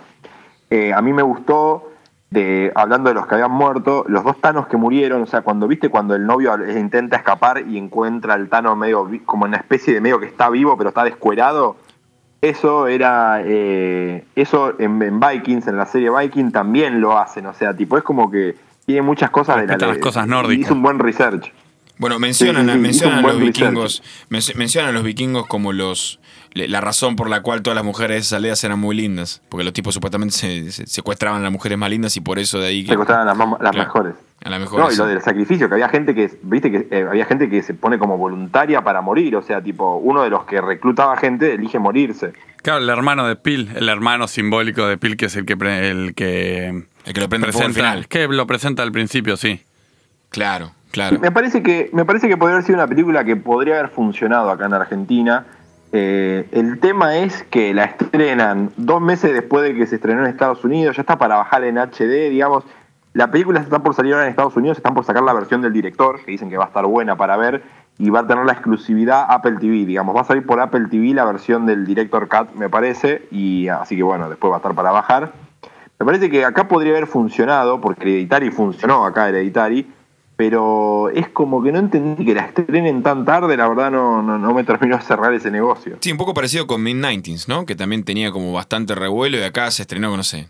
[0.70, 1.93] Eh, a mí me gustó,
[2.34, 5.68] de, hablando de los que habían muerto, los dos Thanos que murieron, o sea, cuando
[5.68, 10.02] viste cuando el novio intenta escapar y encuentra al Thanos medio como una especie de
[10.02, 11.78] medio que está vivo pero está descuerado,
[12.42, 13.42] eso era.
[13.44, 17.46] eh, eso en, en Vikings, en la serie Viking, también lo hacen.
[17.46, 18.56] O sea, tipo, es como que
[18.86, 20.66] tiene muchas cosas de Respetan las cosas nórdicas.
[20.66, 21.54] Hizo un buen research.
[22.00, 25.72] Bueno, mencionan, Sí, sí, sí, mencionan a los vikingos, men- mencionan a los vikingos como
[25.72, 26.20] los
[26.54, 29.64] la razón por la cual todas las mujeres de esas aldeas eran muy lindas, porque
[29.64, 32.68] los tipos supuestamente se, se- secuestraban a las mujeres más lindas y por eso de
[32.68, 34.14] ahí que Secuestraban las, mam- las Claro, mejores.
[34.46, 34.86] a las mejores.
[34.86, 37.64] No, y lo del sacrificio, que había gente que, viste que eh, había gente que
[37.64, 41.54] se pone como voluntaria para morir, o sea, tipo, uno de los que reclutaba gente
[41.56, 42.34] elige morirse.
[42.62, 45.90] Claro, el hermano de Pil, el hermano simbólico de Pil, que es el que pre-
[45.90, 46.68] el que
[47.06, 48.08] el que lo prende fuego al presenta, final.
[48.08, 49.62] que lo presenta al principio, sí.
[50.30, 51.20] Claro, claro.
[51.20, 54.50] Me parece que me parece que podría haber sido una película que podría haber funcionado
[54.52, 55.46] acá en Argentina.
[55.96, 60.28] Eh, el tema es que la estrenan dos meses después de que se estrenó en
[60.28, 62.64] Estados Unidos, ya está para bajar en HD, digamos.
[63.14, 65.72] La película está por salir ahora en Estados Unidos, están por sacar la versión del
[65.72, 67.62] director, que dicen que va a estar buena para ver,
[68.00, 70.16] y va a tener la exclusividad Apple TV, digamos.
[70.16, 73.96] Va a salir por Apple TV la versión del director Cut, me parece, y así
[73.96, 75.32] que bueno, después va a estar para bajar.
[76.00, 79.88] Me parece que acá podría haber funcionado, porque Hereditary funcionó acá Hereditary,
[80.36, 84.38] pero es como que no entendí que la estrenen tan tarde, la verdad no, no,
[84.38, 85.98] no me terminó de cerrar ese negocio.
[86.02, 87.66] Sí, un poco parecido con Mid-90s, ¿no?
[87.66, 90.48] Que también tenía como bastante revuelo y acá se estrenó, no sé.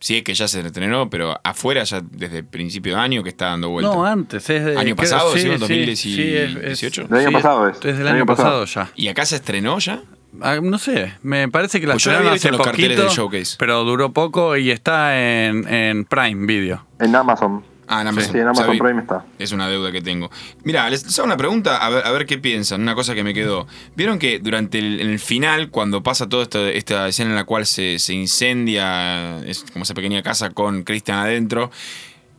[0.00, 3.46] Sí, es que ya se estrenó, pero afuera ya desde principio de año que está
[3.46, 3.90] dando vuelta.
[3.94, 4.48] No, antes.
[4.50, 5.98] Es de, ¿Año creo- pasado, sí, sí, 2018?
[5.98, 7.80] sí, es- es- El año pasado es.
[7.80, 8.86] Desde el El año pasado, pasado.
[8.88, 8.92] ya.
[8.96, 10.02] ¿Y acá se estrenó ya?
[10.42, 13.56] Ah, no sé, me parece que la Pues estrenaron hace los carteles del showcase.
[13.58, 16.84] pero duró poco y está en, en Prime Video.
[16.98, 17.62] En Amazon.
[17.96, 18.32] Ah, en Amazon.
[18.32, 19.24] Sí, en Amazon Prime está.
[19.38, 20.30] Es una deuda que tengo.
[20.64, 22.80] Mira, les hago una pregunta, a ver, a ver qué piensan.
[22.82, 23.66] Una cosa que me quedó.
[23.94, 27.44] Vieron que durante el, en el final, cuando pasa toda esta, esta escena en la
[27.44, 31.70] cual se, se incendia, es como esa pequeña casa con Christian adentro,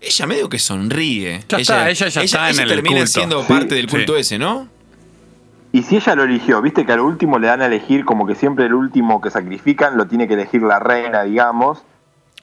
[0.01, 1.43] ella medio que sonríe.
[1.49, 3.07] Ya está, ella ya está en el termina culto.
[3.11, 3.95] siendo Sí, parte del sí.
[3.95, 4.67] culto ese, ¿no?
[5.71, 8.35] Y si ella lo eligió, viste que al último le dan a elegir como que
[8.35, 11.83] siempre el último que sacrifican lo tiene que elegir la reina, digamos.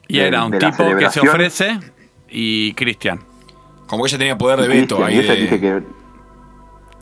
[0.07, 1.79] Y De- era un tipo que se ofrece
[2.33, 3.19] y Cristian,
[3.87, 5.15] Como que ella tenía poder de veto ahí.
[5.15, 5.83] y ella de- elige que,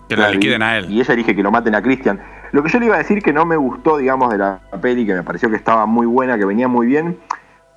[0.10, 0.92] que Claro, lo liquiden y- a él.
[0.92, 2.22] Y ella elige que lo maten a Christian.
[2.52, 5.06] Lo que yo le iba a decir que no me gustó, digamos, de la peli,
[5.06, 7.18] que me pareció que estaba muy buena, que venía muy bien.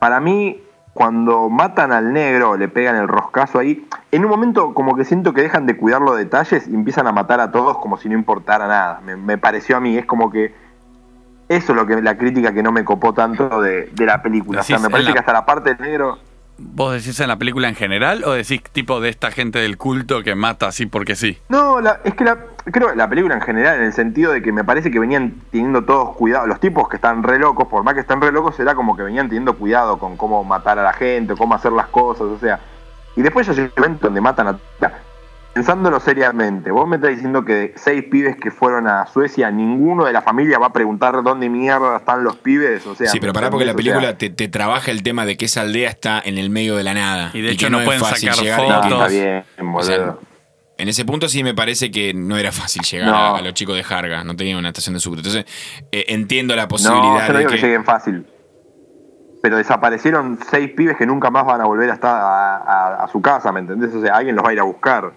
[0.01, 0.61] Para mí,
[0.95, 5.33] cuando matan al negro, le pegan el roscazo ahí, en un momento como que siento
[5.33, 8.15] que dejan de cuidar los detalles y empiezan a matar a todos como si no
[8.17, 9.01] importara nada.
[9.05, 10.53] Me, me pareció a mí, es como que
[11.49, 14.61] eso es lo que la crítica que no me copó tanto de, de la película.
[14.61, 16.19] o sea, Decís, me parece la- que hasta la parte del negro...
[16.57, 20.23] ¿Vos decís en la película en general o decís tipo de esta gente del culto
[20.23, 21.39] que mata así porque sí?
[21.49, 24.53] No, la- es que la, creo la película en general, en el sentido de que
[24.53, 26.47] me parece que venían teniendo todos cuidado.
[26.47, 29.03] Los tipos que están re locos, por más que estén re locos, era como que
[29.03, 32.61] venían teniendo cuidado con cómo matar a la gente, cómo hacer las cosas, o sea.
[33.17, 34.59] Y después ya el momento donde matan a.
[35.55, 40.05] Pensándolo seriamente, vos me estás diciendo que de seis pibes que fueron a Suecia, ninguno
[40.05, 43.09] de la familia va a preguntar dónde mierda están los pibes, o sea.
[43.09, 43.95] Sí, pero pará ¿me porque la entendés?
[43.97, 46.51] O sea, película te, te trabaja el tema de que esa aldea está en el
[46.51, 47.31] medio de la nada.
[47.33, 49.09] Y de que hecho no es pueden fácil sacar llegar y no, fotos.
[49.13, 50.17] que- está bien, O sea.
[50.77, 53.15] En ese punto sí me parece que no era fácil llegar No.
[53.15, 55.19] a, a los chicos de Harga, no tenían una estación de subte.
[55.21, 55.45] Entonces,
[55.93, 57.57] eh, entiendo la No, posibilidad yo no de digo que...
[57.59, 57.63] que.
[57.63, 58.27] lleguen fácil.
[59.41, 63.09] Pero desaparecieron seis pibes que nunca más van a volver a, estar a, a- a
[63.09, 63.95] su casa, ¿me entendés?
[63.95, 65.13] O sea, alguien los va a ir a buscar.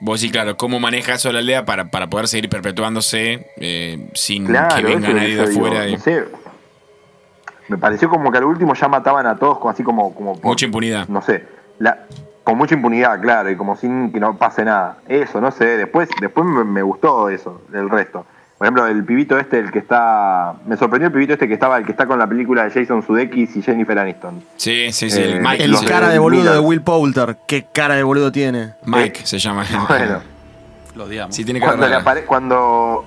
[0.00, 4.46] Vos sí, claro, ¿cómo maneja eso la aldea para, para poder seguir perpetuándose eh, sin
[4.46, 5.86] Claro, que venga nadie de afuera?
[5.88, 6.24] y- no sé.
[7.68, 10.12] Me pareció como que al último ya mataban a todos, así como.
[10.14, 11.06] como por- Mucha impunidad.
[11.08, 11.44] No sé.
[11.78, 12.06] La,
[12.42, 14.98] con mucha impunidad, claro, y como sin que no pase nada.
[15.06, 15.64] Eso, no sé.
[15.76, 18.26] Después, después me, me gustó eso, el resto.
[18.60, 20.52] Por ejemplo, el pibito este, el que está.
[20.66, 23.02] Me sorprendió el pibito este que estaba, el que está con la película de Jason
[23.02, 24.42] Sudeikis y Jennifer Aniston.
[24.58, 25.18] Sí, sí, sí.
[25.18, 26.58] Eh, el Mike, de cara de boludo de.
[26.58, 27.38] Will Poulter.
[27.46, 28.74] Qué cara de boludo tiene.
[28.84, 29.64] Mike se llama.
[29.88, 30.20] Bueno.
[30.94, 31.34] Lo odiamos.
[31.34, 33.06] Sí, tiene cara Cuando, le apare- cuando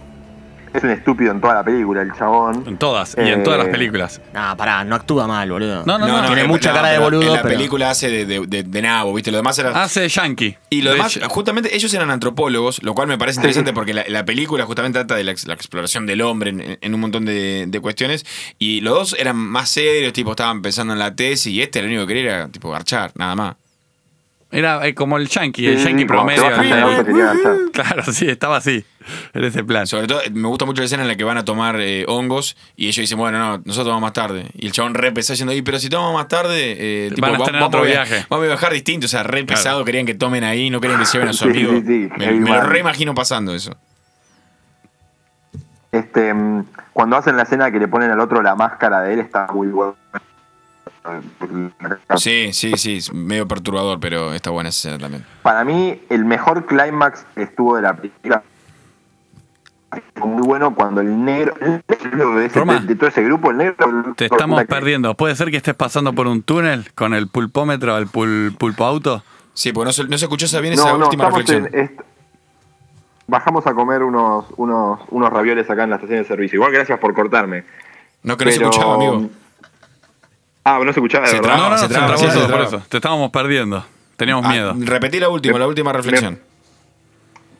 [0.73, 2.63] es un estúpido en toda la película, el chabón.
[2.67, 4.21] En todas, y en todas las Eh, películas.
[4.33, 5.83] Ah, pará, no actúa mal, boludo.
[5.85, 6.25] No, no, no.
[6.27, 8.81] Tiene eh, mucha cara de boludo, En la pero- película hace de, de, de- de
[8.81, 9.31] nabo, ¿viste?
[9.31, 9.69] Lo demás era.
[9.83, 10.57] Hace Yankee.
[10.69, 13.93] Y lo De demás, hecho- justamente ellos eran antropólogos, lo cual me parece interesante porque
[13.93, 16.99] la, la película justamente trata de la, ex- la exploración del hombre en, en un
[16.99, 18.25] montón de, de cuestiones.
[18.59, 21.87] Y los dos eran más serios, tipo, estaban pensando en la tesis y este lo
[21.87, 23.55] único que quería era, tipo, garchar, nada más.
[24.53, 26.43] Era eh, como el Yankee, el Yankee promedio.
[27.73, 28.85] Claro, sí, estaba así.
[29.33, 29.87] En ese plan.
[29.87, 32.55] Sobre todo, me gusta mucho la escena en la que van a tomar eh, hongos
[32.75, 34.45] y ellos dicen, bueno, no, nosotros tomamos más tarde.
[34.53, 37.35] Y el chabón re pesado diciendo, "Y, pero si tomamos más tarde, eh, tipo, Van
[37.35, 38.25] a va- estar en vamos, otro a viaje".
[38.29, 39.47] Vamos a viajar distinto, o sea, re Claro.
[39.47, 41.71] pesado, querían que tomen ahí, no querían que se lleven a su Sí, amigo.
[41.73, 42.69] sí, sí, me, me lo man.
[42.69, 43.75] re imagino pasando eso.
[45.91, 49.19] Este, mm, cuando hacen la escena que le ponen al otro la máscara de él,
[49.19, 49.95] está muy bueno.
[52.17, 55.25] Sí, sí, sí, es medio perturbador, pero está buena esa escena también.
[55.41, 58.43] Para mí, el mejor clímax estuvo de la película.
[60.15, 62.79] Fue Muy bueno cuando el negro, el negro de, ese- Roma.
[62.79, 63.75] de- de todo ese grupo, el negro.
[64.15, 65.13] Te estamos perdiendo.
[65.15, 69.23] ¿Puede ser que estés pasando por un túnel con el pulpómetro, el pul- pulpo auto?
[69.53, 71.69] Sí, porque no se, no se escuchó esa bien esa No, última reflexión.
[71.71, 71.79] en.
[71.79, 71.99] est-
[73.27, 76.57] Bajamos a comer unos, unos, unos ravioles acá en la estación de servicio.
[76.57, 77.63] Igual gracias por cortarme.
[78.23, 79.29] No, que no se Pero- escuchaba, amigo.
[80.65, 81.49] Ah, no se escuchaba, de Se verdad.
[81.55, 82.81] traba, no, no, se se traba, se por eso.
[82.89, 83.85] Te estábamos perdiendo.
[84.15, 84.73] Teníamos Ah, miedo.
[84.79, 86.39] repetí la última, la última reflexión.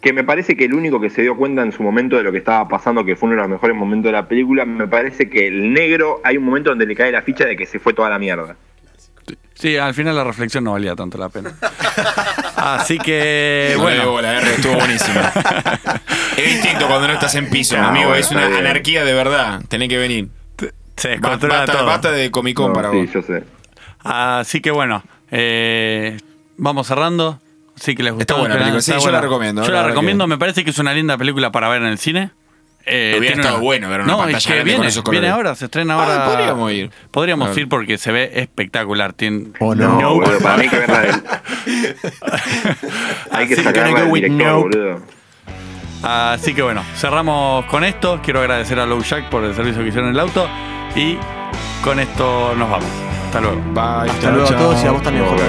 [0.02, 2.32] que me parece que el único que se dio cuenta en su momento de lo
[2.32, 5.30] que estaba pasando, que fue uno de los mejores momentos de la película, me parece
[5.30, 7.94] que el negro, hay un momento donde le cae la ficha de que se fue
[7.94, 8.56] toda la mierda.
[9.54, 11.54] Sí, al final la reflexión no valía tanto la pena.
[12.58, 14.22] Así que, No bueno.
[14.22, 15.32] la R, estuvo buenísima.
[16.38, 18.10] es distinto cuando no estás en piso, No, amigo.
[18.10, 18.60] bueno, es una bien.
[18.60, 19.62] anarquía de verdad.
[19.70, 20.28] Tenés que venir.
[20.96, 21.86] Se descontrola Basta, todo.
[21.86, 23.12] basta de Comic Con No, para sí, vos.
[23.14, 23.44] yo sé.
[24.04, 26.18] Así que bueno, eh,
[26.58, 27.40] vamos cerrando.
[27.76, 28.22] Sí que les gustó.
[28.22, 30.64] Está buena la película, sí, yo la recomiendo, Yo la la, recomiendo, que- me parece
[30.64, 32.30] que es una linda película para ver en el cine.
[32.86, 35.04] Eh, Hubiera tiene estado bueno ver una no, pantalla es que grande viene, con esos
[35.04, 35.22] colores.
[35.22, 36.26] viene ahora, se estrena Ah, ahora.
[36.26, 36.92] podríamos ir.
[37.12, 37.60] Podríamos Ah.
[37.60, 39.14] ir porque se ve espectacular.
[39.14, 40.14] Tiene, Oh, No, no.
[40.16, 41.14] boludo, para mí que verla del...
[43.32, 44.78] hay que Así que sacarla del director, nope.
[44.78, 45.02] boludo.
[46.04, 48.20] Así que bueno, cerramos con esto.
[48.22, 50.48] Quiero agradecer a Low Jack por el servicio que hicieron en el auto.
[50.96, 51.18] Y
[51.84, 52.90] con esto nos vamos.
[53.26, 53.62] Hasta luego.
[53.74, 54.12] Bye.
[54.12, 55.44] Hasta luego a todos y a vos también, Jorge.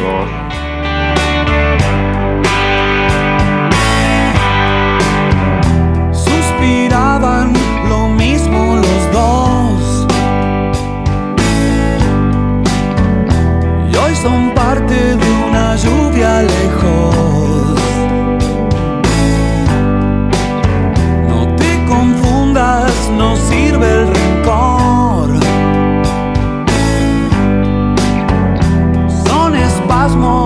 [7.88, 10.06] lo mismo los dos.
[13.90, 17.78] Y hoy son parte de una lluvia lejos.
[21.28, 24.83] No te confundas, no sirve el rincón.
[30.16, 30.43] more.